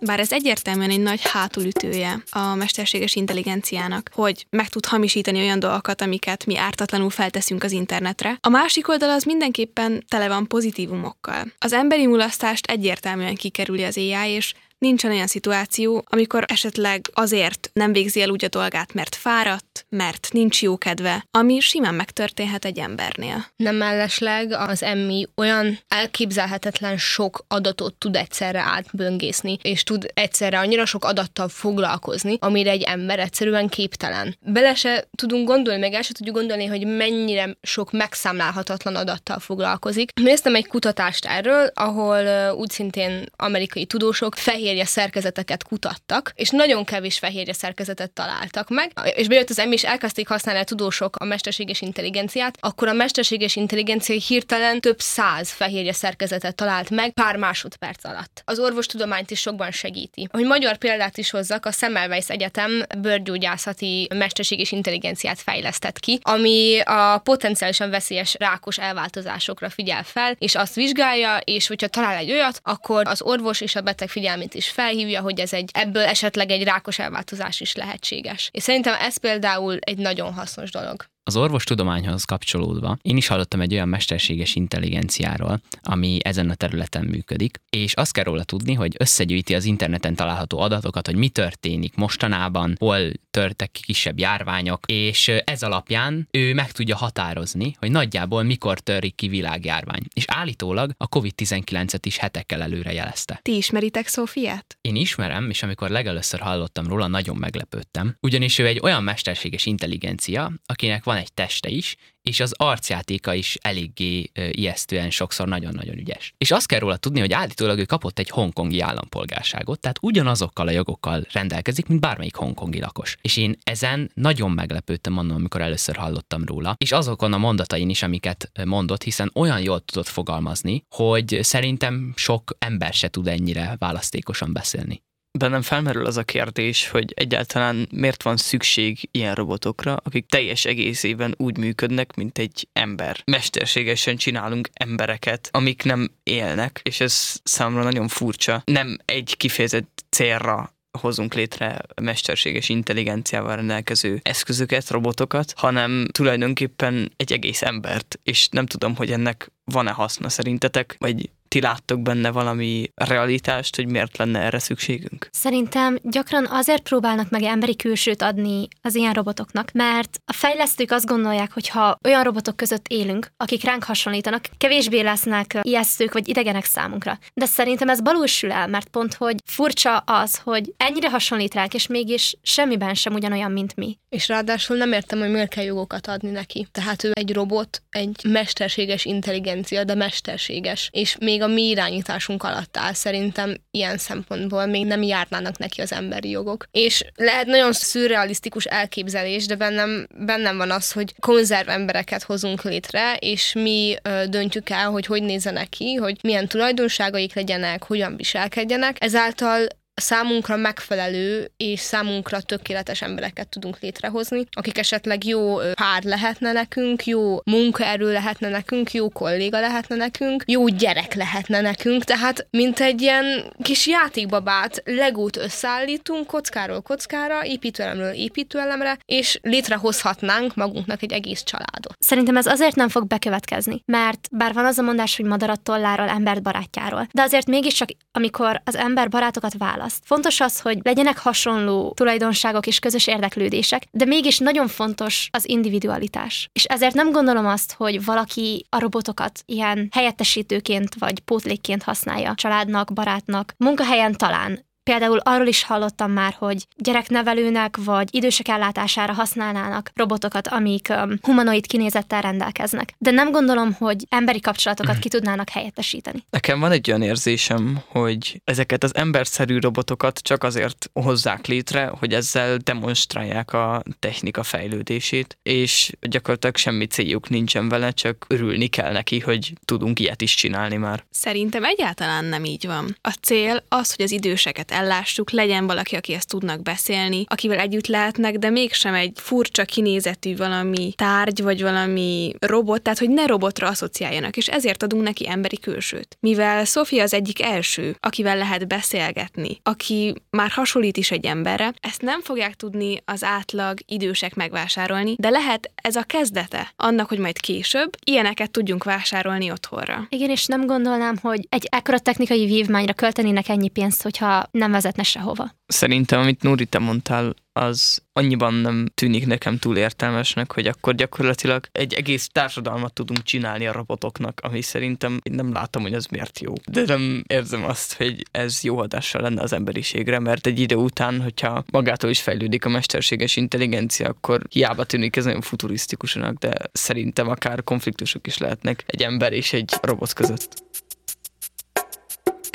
Bár 0.00 0.20
ez 0.20 0.32
egyértelműen 0.32 0.90
egy 0.90 1.00
nagy 1.00 1.20
hátulütője 1.22 2.22
a 2.30 2.54
mesterséges 2.54 3.14
intelligenciának, 3.14 4.10
hogy 4.12 4.46
meg 4.50 4.68
tud 4.68 4.86
hamisítani 4.86 5.40
olyan 5.40 5.58
dolgokat, 5.58 6.00
amiket 6.00 6.46
mi 6.46 6.56
ártatlanul 6.58 7.10
felteszünk 7.10 7.62
az 7.62 7.72
internetre. 7.72 8.38
A 8.40 8.48
másik 8.48 8.88
oldal 8.88 9.10
az 9.10 9.24
mindenképpen 9.24 10.04
tele 10.08 10.28
van 10.28 10.46
pozitívumokkal. 10.46 11.52
Az 11.58 11.72
emberi 11.72 12.06
mulasztást 12.06 12.66
egyértelműen 12.66 13.34
kikerüli 13.34 13.84
az 13.84 13.96
AI, 13.96 14.30
és 14.30 14.54
Nincsen 14.86 15.10
olyan 15.10 15.26
szituáció, 15.26 16.04
amikor 16.06 16.44
esetleg 16.46 17.10
azért 17.14 17.70
nem 17.72 17.92
végzi 17.92 18.20
el 18.20 18.30
úgy 18.30 18.44
a 18.44 18.48
dolgát, 18.48 18.94
mert 18.94 19.14
fáradt, 19.14 19.86
mert 19.88 20.28
nincs 20.32 20.62
jó 20.62 20.78
kedve, 20.78 21.26
ami 21.30 21.60
simán 21.60 21.94
megtörténhet 21.94 22.64
egy 22.64 22.78
embernél. 22.78 23.46
Nem 23.56 23.76
mellesleg 23.76 24.52
az 24.52 24.82
emmi 24.82 25.26
olyan 25.36 25.78
elképzelhetetlen 25.88 26.98
sok 26.98 27.44
adatot 27.48 27.94
tud 27.94 28.16
egyszerre 28.16 28.60
átböngészni, 28.60 29.58
és 29.62 29.82
tud 29.82 30.06
egyszerre 30.14 30.58
annyira 30.58 30.84
sok 30.84 31.04
adattal 31.04 31.48
foglalkozni, 31.48 32.36
amire 32.40 32.70
egy 32.70 32.82
ember 32.82 33.18
egyszerűen 33.18 33.68
képtelen. 33.68 34.36
Bele 34.40 34.74
se 34.74 35.08
tudunk 35.16 35.48
gondolni, 35.48 35.80
meg 35.80 35.92
el 35.92 36.02
se 36.02 36.12
tudjuk 36.12 36.36
gondolni, 36.36 36.66
hogy 36.66 36.86
mennyire 36.86 37.56
sok 37.62 37.92
megszámlálhatatlan 37.92 38.96
adattal 38.96 39.38
foglalkozik. 39.38 40.10
Néztem 40.20 40.54
egy 40.54 40.66
kutatást 40.66 41.24
erről, 41.24 41.70
ahol 41.74 42.52
úgy 42.54 42.70
szintén 42.70 43.24
amerikai 43.36 43.86
tudósok 43.86 44.34
fehér 44.34 44.74
fehérje 44.76 45.02
szerkezeteket 45.02 45.62
kutattak, 45.62 46.32
és 46.34 46.50
nagyon 46.50 46.84
kevés 46.84 47.18
fehérje 47.18 47.52
szerkezetet 47.52 48.10
találtak 48.10 48.68
meg, 48.68 48.92
és 49.14 49.28
bejött 49.28 49.50
az 49.50 49.58
emmi, 49.58 49.72
és 49.72 49.84
elkezdték 49.84 50.28
használni 50.28 50.60
a 50.60 50.64
tudósok 50.64 51.16
a 51.16 51.24
mesterséges 51.24 51.80
intelligenciát, 51.80 52.56
akkor 52.60 52.88
a 52.88 52.92
mesterséges 52.92 53.56
intelligencia 53.56 54.18
hirtelen 54.26 54.80
több 54.80 55.00
száz 55.00 55.50
fehérje 55.50 55.92
szerkezetet 55.92 56.54
talált 56.54 56.90
meg 56.90 57.12
pár 57.12 57.36
másodperc 57.36 58.04
alatt. 58.04 58.42
Az 58.44 58.58
orvostudományt 58.58 59.30
is 59.30 59.40
sokban 59.40 59.70
segíti. 59.70 60.28
Hogy 60.30 60.44
magyar 60.44 60.76
példát 60.76 61.18
is 61.18 61.30
hozzak, 61.30 61.66
a 61.66 61.72
Semmelweis 61.72 62.28
Egyetem 62.28 62.82
bőrgyógyászati 62.98 64.08
mesterséges 64.14 64.72
intelligenciát 64.72 65.40
fejlesztett 65.40 65.98
ki, 65.98 66.18
ami 66.22 66.80
a 66.84 67.18
potenciálisan 67.18 67.90
veszélyes 67.90 68.34
rákos 68.38 68.78
elváltozásokra 68.78 69.70
figyel 69.70 70.02
fel, 70.02 70.36
és 70.38 70.54
azt 70.54 70.74
vizsgálja, 70.74 71.36
és 71.44 71.66
hogyha 71.66 71.88
talál 71.88 72.16
egy 72.16 72.30
olyat, 72.30 72.60
akkor 72.62 73.08
az 73.08 73.22
orvos 73.22 73.60
és 73.60 73.74
a 73.74 73.80
beteg 73.80 74.08
figyelmét 74.08 74.54
is 74.56 74.68
felhívja, 74.68 75.20
hogy 75.20 75.40
ez 75.40 75.52
egy 75.52 75.70
ebből 75.72 76.02
esetleg 76.02 76.50
egy 76.50 76.64
rákos 76.64 76.98
elváltozás 76.98 77.60
is 77.60 77.74
lehetséges. 77.74 78.48
És 78.52 78.62
szerintem 78.62 78.94
ez 79.00 79.16
például 79.16 79.78
egy 79.80 79.98
nagyon 79.98 80.32
hasznos 80.32 80.70
dolog. 80.70 81.04
Az 81.28 81.36
orvostudományhoz 81.36 82.24
kapcsolódva 82.24 82.96
én 83.02 83.16
is 83.16 83.26
hallottam 83.26 83.60
egy 83.60 83.72
olyan 83.72 83.88
mesterséges 83.88 84.54
intelligenciáról, 84.54 85.60
ami 85.82 86.18
ezen 86.22 86.50
a 86.50 86.54
területen 86.54 87.04
működik, 87.04 87.60
és 87.70 87.92
azt 87.94 88.12
kell 88.12 88.24
róla 88.24 88.44
tudni, 88.44 88.74
hogy 88.74 88.94
összegyűjti 88.98 89.54
az 89.54 89.64
interneten 89.64 90.14
található 90.14 90.58
adatokat, 90.58 91.06
hogy 91.06 91.16
mi 91.16 91.28
történik 91.28 91.94
mostanában, 91.94 92.76
hol 92.78 92.98
törtek 93.30 93.70
ki 93.70 93.82
kisebb 93.82 94.18
járványok, 94.18 94.84
és 94.86 95.28
ez 95.28 95.62
alapján 95.62 96.28
ő 96.30 96.54
meg 96.54 96.72
tudja 96.72 96.96
határozni, 96.96 97.76
hogy 97.78 97.90
nagyjából 97.90 98.42
mikor 98.42 98.80
törik 98.80 99.14
ki 99.14 99.28
világjárvány. 99.28 100.02
És 100.14 100.24
állítólag 100.26 100.90
a 100.96 101.08
COVID-19-et 101.08 102.02
is 102.02 102.16
hetekkel 102.16 102.62
előre 102.62 102.92
jelezte. 102.92 103.38
Ti 103.42 103.56
ismeritek 103.56 104.06
Szófiát? 104.06 104.78
Én 104.80 104.96
ismerem, 104.96 105.50
és 105.50 105.62
amikor 105.62 105.90
legelőször 105.90 106.40
hallottam 106.40 106.86
róla, 106.86 107.06
nagyon 107.06 107.36
meglepődtem. 107.36 108.16
Ugyanis 108.20 108.58
ő 108.58 108.66
egy 108.66 108.80
olyan 108.82 109.02
mesterséges 109.02 109.66
intelligencia, 109.66 110.52
akinek 110.66 111.04
van 111.04 111.14
van 111.16 111.24
egy 111.24 111.34
teste 111.34 111.68
is, 111.68 111.96
és 112.22 112.40
az 112.40 112.54
arcjátéka 112.56 113.34
is 113.34 113.56
eléggé 113.60 114.30
ijesztően 114.50 115.10
sokszor 115.10 115.48
nagyon-nagyon 115.48 115.98
ügyes. 115.98 116.34
És 116.38 116.50
azt 116.50 116.66
kell 116.66 116.78
róla 116.78 116.96
tudni, 116.96 117.20
hogy 117.20 117.32
állítólag 117.32 117.78
ő 117.78 117.84
kapott 117.84 118.18
egy 118.18 118.28
hongkongi 118.28 118.80
állampolgárságot, 118.80 119.80
tehát 119.80 119.98
ugyanazokkal 120.00 120.66
a 120.66 120.70
jogokkal 120.70 121.26
rendelkezik, 121.32 121.86
mint 121.86 122.00
bármelyik 122.00 122.34
hongkongi 122.34 122.80
lakos. 122.80 123.16
És 123.20 123.36
én 123.36 123.56
ezen 123.62 124.10
nagyon 124.14 124.50
meglepődtem 124.50 125.18
annól, 125.18 125.36
amikor 125.36 125.60
először 125.60 125.96
hallottam 125.96 126.44
róla, 126.44 126.74
és 126.78 126.92
azokon 126.92 127.32
a 127.32 127.38
mondatain 127.38 127.88
is, 127.88 128.02
amiket 128.02 128.50
mondott, 128.64 129.02
hiszen 129.02 129.30
olyan 129.34 129.60
jól 129.60 129.80
tudott 129.80 130.08
fogalmazni, 130.08 130.84
hogy 130.94 131.38
szerintem 131.42 132.12
sok 132.16 132.56
ember 132.58 132.92
se 132.92 133.08
tud 133.08 133.26
ennyire 133.26 133.76
választékosan 133.78 134.52
beszélni 134.52 135.04
bennem 135.38 135.62
felmerül 135.62 136.06
az 136.06 136.16
a 136.16 136.22
kérdés, 136.22 136.88
hogy 136.88 137.12
egyáltalán 137.16 137.88
miért 137.90 138.22
van 138.22 138.36
szükség 138.36 139.08
ilyen 139.10 139.34
robotokra, 139.34 139.96
akik 140.04 140.26
teljes 140.26 140.64
egészében 140.64 141.34
úgy 141.36 141.58
működnek, 141.58 142.14
mint 142.14 142.38
egy 142.38 142.68
ember. 142.72 143.22
Mesterségesen 143.24 144.16
csinálunk 144.16 144.68
embereket, 144.72 145.48
amik 145.52 145.82
nem 145.82 146.10
élnek, 146.22 146.80
és 146.82 147.00
ez 147.00 147.40
számomra 147.42 147.82
nagyon 147.82 148.08
furcsa. 148.08 148.62
Nem 148.64 148.98
egy 149.04 149.34
kifejezett 149.36 150.04
célra 150.10 150.74
hozunk 150.96 151.34
létre 151.34 151.78
mesterséges 152.02 152.68
intelligenciával 152.68 153.56
rendelkező 153.56 154.20
eszközöket, 154.22 154.90
robotokat, 154.90 155.52
hanem 155.56 156.06
tulajdonképpen 156.12 157.12
egy 157.16 157.32
egész 157.32 157.62
embert, 157.62 158.18
és 158.22 158.48
nem 158.48 158.66
tudom, 158.66 158.96
hogy 158.96 159.12
ennek 159.12 159.52
van-e 159.64 159.90
haszna 159.90 160.28
szerintetek, 160.28 160.96
vagy 160.98 161.30
ti 161.48 161.60
láttok 161.60 162.02
benne 162.02 162.30
valami 162.30 162.90
realitást, 162.94 163.76
hogy 163.76 163.86
miért 163.86 164.16
lenne 164.16 164.40
erre 164.40 164.58
szükségünk? 164.58 165.28
Szerintem 165.30 165.98
gyakran 166.02 166.46
azért 166.50 166.82
próbálnak 166.82 167.30
meg 167.30 167.42
emberi 167.42 167.76
külsőt 167.76 168.22
adni 168.22 168.68
az 168.82 168.94
ilyen 168.94 169.12
robotoknak, 169.12 169.70
mert 169.72 170.20
a 170.24 170.32
fejlesztők 170.32 170.90
azt 170.90 171.06
gondolják, 171.06 171.52
hogy 171.52 171.68
ha 171.68 171.98
olyan 172.04 172.22
robotok 172.22 172.56
között 172.56 172.88
élünk, 172.88 173.30
akik 173.36 173.64
ránk 173.64 173.84
hasonlítanak, 173.84 174.44
kevésbé 174.56 175.00
lesznek 175.00 175.58
ijesztők 175.62 176.12
vagy 176.12 176.28
idegenek 176.28 176.64
számunkra. 176.64 177.18
De 177.34 177.46
szerintem 177.46 177.88
ez 177.88 178.00
balulsül 178.00 178.52
el, 178.52 178.66
mert 178.66 178.88
pont, 178.88 179.14
hogy 179.14 179.36
furcsa 179.44 179.96
az, 179.96 180.38
hogy 180.38 180.74
ennyire 180.76 181.10
hasonlít 181.10 181.54
ránk, 181.54 181.74
és 181.74 181.86
mégis 181.86 182.36
semmiben 182.42 182.94
sem 182.94 183.14
ugyanolyan, 183.14 183.52
mint 183.52 183.76
mi. 183.76 183.98
És 184.08 184.28
ráadásul 184.28 184.76
nem 184.76 184.92
értem, 184.92 185.18
hogy 185.18 185.30
miért 185.30 185.54
kell 185.54 185.64
jogokat 185.64 186.06
adni 186.06 186.30
neki. 186.30 186.66
Tehát 186.72 187.04
ő 187.04 187.10
egy 187.12 187.32
robot, 187.32 187.82
egy 187.90 188.20
mesterséges 188.24 189.04
intelligencia, 189.04 189.84
de 189.84 189.94
mesterséges. 189.94 190.88
És 190.92 191.16
még 191.20 191.35
a 191.42 191.46
mi 191.46 191.62
irányításunk 191.68 192.42
alatt 192.42 192.76
áll. 192.76 192.92
Szerintem 192.92 193.54
ilyen 193.70 193.98
szempontból 193.98 194.66
még 194.66 194.86
nem 194.86 195.02
járnának 195.02 195.58
neki 195.58 195.80
az 195.80 195.92
emberi 195.92 196.30
jogok. 196.30 196.64
És 196.70 197.04
lehet 197.14 197.46
nagyon 197.46 197.72
szürrealisztikus 197.72 198.64
elképzelés, 198.64 199.46
de 199.46 199.54
bennem, 199.54 200.06
bennem 200.18 200.56
van 200.56 200.70
az, 200.70 200.92
hogy 200.92 201.14
konzerv 201.20 201.68
embereket 201.68 202.22
hozunk 202.22 202.62
létre, 202.62 203.16
és 203.16 203.52
mi 203.52 203.96
ö, 204.02 204.22
döntjük 204.28 204.70
el, 204.70 204.90
hogy 204.90 205.06
hogy 205.06 205.22
nézzenek 205.22 205.68
ki, 205.68 205.94
hogy 205.94 206.18
milyen 206.22 206.48
tulajdonságaik 206.48 207.34
legyenek, 207.34 207.84
hogyan 207.84 208.16
viselkedjenek. 208.16 208.96
Ezáltal 209.00 209.66
számunkra 210.00 210.56
megfelelő 210.56 211.50
és 211.56 211.80
számunkra 211.80 212.40
tökéletes 212.40 213.02
embereket 213.02 213.48
tudunk 213.48 213.78
létrehozni, 213.80 214.46
akik 214.50 214.78
esetleg 214.78 215.24
jó 215.24 215.56
pár 215.56 216.02
lehetne 216.02 216.52
nekünk, 216.52 217.06
jó 217.06 217.38
munkaerő 217.44 218.12
lehetne 218.12 218.48
nekünk, 218.48 218.92
jó 218.92 219.08
kolléga 219.08 219.60
lehetne 219.60 219.96
nekünk, 219.96 220.42
jó 220.46 220.68
gyerek 220.68 221.14
lehetne 221.14 221.60
nekünk, 221.60 222.04
tehát 222.04 222.46
mint 222.50 222.80
egy 222.80 223.02
ilyen 223.02 223.52
kis 223.62 223.86
játékbabát, 223.86 224.82
legót 224.84 225.36
összeállítunk 225.36 226.26
kockáról 226.26 226.80
kockára, 226.80 227.44
építőelemről 227.44 228.12
építőelemre, 228.12 228.98
és 229.04 229.38
létrehozhatnánk 229.42 230.54
magunknak 230.54 231.02
egy 231.02 231.12
egész 231.12 231.42
családot. 231.42 231.94
Szerintem 231.98 232.36
ez 232.36 232.46
azért 232.46 232.74
nem 232.74 232.88
fog 232.88 233.06
bekövetkezni, 233.06 233.82
mert 233.84 234.28
bár 234.30 234.52
van 234.52 234.64
az 234.64 234.78
a 234.78 234.82
mondás, 234.82 235.16
hogy 235.16 235.24
madarat 235.24 235.60
tolláról, 235.60 236.08
embert 236.08 236.42
barátjáról, 236.42 237.08
de 237.12 237.22
azért 237.22 237.46
mégiscsak, 237.46 237.88
amikor 238.12 238.60
az 238.64 238.76
ember 238.76 239.08
barátokat 239.08 239.54
választ, 239.58 239.85
választ. 239.86 240.02
Fontos 240.04 240.40
az, 240.40 240.60
hogy 240.60 240.78
legyenek 240.82 241.18
hasonló 241.18 241.92
tulajdonságok 241.96 242.66
és 242.66 242.78
közös 242.78 243.06
érdeklődések, 243.06 243.82
de 243.90 244.04
mégis 244.04 244.38
nagyon 244.38 244.68
fontos 244.68 245.28
az 245.32 245.48
individualitás. 245.48 246.48
És 246.52 246.64
ezért 246.64 246.94
nem 246.94 247.12
gondolom 247.12 247.46
azt, 247.46 247.72
hogy 247.72 248.04
valaki 248.04 248.66
a 248.68 248.78
robotokat 248.78 249.42
ilyen 249.46 249.88
helyettesítőként 249.92 250.94
vagy 250.98 251.20
pótlékként 251.20 251.82
használja 251.82 252.34
családnak, 252.34 252.92
barátnak, 252.92 253.54
munkahelyen 253.58 254.12
talán, 254.12 254.64
Például 254.90 255.18
arról 255.18 255.46
is 255.46 255.62
hallottam 255.62 256.10
már, 256.10 256.34
hogy 256.38 256.66
gyereknevelőnek 256.76 257.76
vagy 257.84 258.14
idősek 258.14 258.48
ellátására 258.48 259.12
használnának 259.12 259.90
robotokat, 259.94 260.48
amik 260.48 260.88
um, 260.90 261.18
humanoid 261.22 261.66
kinézettel 261.66 262.20
rendelkeznek. 262.20 262.94
De 262.98 263.10
nem 263.10 263.30
gondolom, 263.30 263.72
hogy 263.72 264.06
emberi 264.08 264.40
kapcsolatokat 264.40 264.98
ki 264.98 265.08
tudnának 265.08 265.48
helyettesíteni. 265.48 266.24
Nekem 266.30 266.60
van 266.60 266.70
egy 266.70 266.88
olyan 266.88 267.02
érzésem, 267.02 267.80
hogy 267.88 268.40
ezeket 268.44 268.84
az 268.84 268.94
emberszerű 268.94 269.58
robotokat 269.58 270.18
csak 270.18 270.44
azért 270.44 270.90
hozzák 270.92 271.46
létre, 271.46 271.92
hogy 271.98 272.12
ezzel 272.12 272.56
demonstrálják 272.56 273.52
a 273.52 273.82
technika 273.98 274.42
fejlődését, 274.42 275.38
és 275.42 275.92
gyakorlatilag 276.00 276.56
semmi 276.56 276.86
céljuk 276.86 277.28
nincsen 277.28 277.68
vele, 277.68 277.90
csak 277.90 278.24
örülni 278.28 278.66
kell 278.66 278.92
neki, 278.92 279.20
hogy 279.20 279.52
tudunk 279.64 280.00
ilyet 280.00 280.22
is 280.22 280.34
csinálni 280.34 280.76
már. 280.76 281.04
Szerintem 281.10 281.64
egyáltalán 281.64 282.24
nem 282.24 282.44
így 282.44 282.66
van. 282.66 282.96
A 283.00 283.14
cél 283.22 283.64
az, 283.68 283.94
hogy 283.94 284.04
az 284.04 284.10
időseket 284.10 284.74
ellássuk, 284.76 285.30
legyen 285.30 285.66
valaki, 285.66 285.96
aki 285.96 286.12
ezt 286.12 286.28
tudnak 286.28 286.62
beszélni, 286.62 287.24
akivel 287.28 287.58
együtt 287.58 287.86
lehetnek, 287.86 288.36
de 288.36 288.50
mégsem 288.50 288.94
egy 288.94 289.12
furcsa 289.14 289.64
kinézetű 289.64 290.36
valami 290.36 290.92
tárgy, 290.96 291.42
vagy 291.42 291.62
valami 291.62 292.32
robot, 292.40 292.82
tehát 292.82 292.98
hogy 292.98 293.10
ne 293.10 293.26
robotra 293.26 293.68
asszociáljanak, 293.68 294.36
és 294.36 294.48
ezért 294.48 294.82
adunk 294.82 295.02
neki 295.02 295.28
emberi 295.28 295.58
külsőt. 295.58 296.16
Mivel 296.20 296.64
Sofia 296.64 297.02
az 297.02 297.14
egyik 297.14 297.42
első, 297.42 297.96
akivel 298.00 298.36
lehet 298.36 298.68
beszélgetni, 298.68 299.60
aki 299.62 300.14
már 300.30 300.50
hasonlít 300.50 300.96
is 300.96 301.10
egy 301.10 301.24
emberre, 301.24 301.72
ezt 301.80 302.02
nem 302.02 302.22
fogják 302.22 302.54
tudni 302.54 303.02
az 303.04 303.24
átlag 303.24 303.78
idősek 303.86 304.34
megvásárolni, 304.34 305.14
de 305.18 305.28
lehet 305.28 305.70
ez 305.74 305.96
a 305.96 306.02
kezdete 306.02 306.72
annak, 306.76 307.08
hogy 307.08 307.18
majd 307.18 307.40
később 307.40 307.90
ilyeneket 308.04 308.50
tudjunk 308.50 308.84
vásárolni 308.84 309.50
otthonra. 309.50 310.06
Igen, 310.08 310.30
és 310.30 310.46
nem 310.46 310.66
gondolnám, 310.66 311.16
hogy 311.22 311.46
egy 311.48 311.66
ekkora 311.70 311.98
technikai 311.98 312.46
vívmányra 312.46 312.92
költenének 312.92 313.48
ennyi 313.48 313.68
pénzt, 313.68 314.02
hogyha 314.02 314.44
nem 314.50 314.65
nem 314.66 314.74
vezetne 314.74 315.02
sehova. 315.02 315.50
Szerintem, 315.66 316.20
amit 316.20 316.42
Núri, 316.42 316.66
te 316.66 316.78
mondtál, 316.78 317.34
az 317.52 318.02
annyiban 318.12 318.54
nem 318.54 318.86
tűnik 318.94 319.26
nekem 319.26 319.58
túl 319.58 319.76
értelmesnek, 319.76 320.52
hogy 320.52 320.66
akkor 320.66 320.94
gyakorlatilag 320.94 321.66
egy 321.72 321.94
egész 321.94 322.28
társadalmat 322.32 322.92
tudunk 322.92 323.22
csinálni 323.22 323.66
a 323.66 323.72
robotoknak, 323.72 324.40
ami 324.42 324.62
szerintem 324.62 325.20
én 325.22 325.34
nem 325.34 325.52
látom, 325.52 325.82
hogy 325.82 325.94
az 325.94 326.06
miért 326.06 326.40
jó. 326.40 326.52
De 326.70 326.82
nem 326.86 327.24
érzem 327.26 327.64
azt, 327.64 327.92
hogy 327.92 328.22
ez 328.30 328.62
jó 328.62 328.76
hatással 328.76 329.22
lenne 329.22 329.42
az 329.42 329.52
emberiségre, 329.52 330.18
mert 330.18 330.46
egy 330.46 330.60
idő 330.60 330.74
után, 330.74 331.22
hogyha 331.22 331.64
magától 331.72 332.10
is 332.10 332.20
fejlődik 332.20 332.64
a 332.64 332.68
mesterséges 332.68 333.36
intelligencia, 333.36 334.08
akkor 334.08 334.42
hiába 334.50 334.84
tűnik 334.84 335.16
ez 335.16 335.24
nagyon 335.24 335.40
futurisztikusnak, 335.40 336.34
de 336.38 336.52
szerintem 336.72 337.28
akár 337.28 337.64
konfliktusok 337.64 338.26
is 338.26 338.38
lehetnek 338.38 338.84
egy 338.86 339.02
ember 339.02 339.32
és 339.32 339.52
egy 339.52 339.74
robot 339.82 340.12
között. 340.12 340.64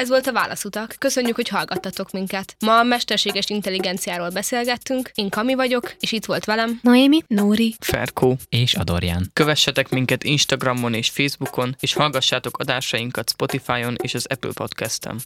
Ez 0.02 0.10
volt 0.10 0.28
a 0.28 0.32
Válaszutak. 0.32 0.96
Köszönjük, 1.00 1.36
hogy 1.36 1.48
hallgattatok 1.48 2.12
minket. 2.12 2.56
Ma 2.60 2.80
a 2.80 2.84
mesterséges 2.84 3.50
intelligenciáról 3.50 4.30
beszélgettünk. 4.30 5.12
Én 5.16 5.30
Kami 5.30 5.54
vagyok, 5.54 5.94
és 6.00 6.12
itt 6.12 6.26
volt 6.26 6.46
velem. 6.46 6.80
Noémi? 6.82 7.24
Nóri. 7.28 7.76
Ferkó. 7.80 8.38
És 8.50 8.74
Adorján. 8.74 9.30
Kövessetek 9.34 9.90
minket 9.90 10.24
Instagramon 10.24 10.94
és 10.94 11.10
Facebookon, 11.10 11.76
és 11.80 11.94
hallgassátok 11.94 12.58
adásainkat 12.58 13.30
Spotify-on 13.30 13.96
és 14.02 14.14
az 14.14 14.26
Apple 14.30 14.52
Podcast-en. 14.54 15.20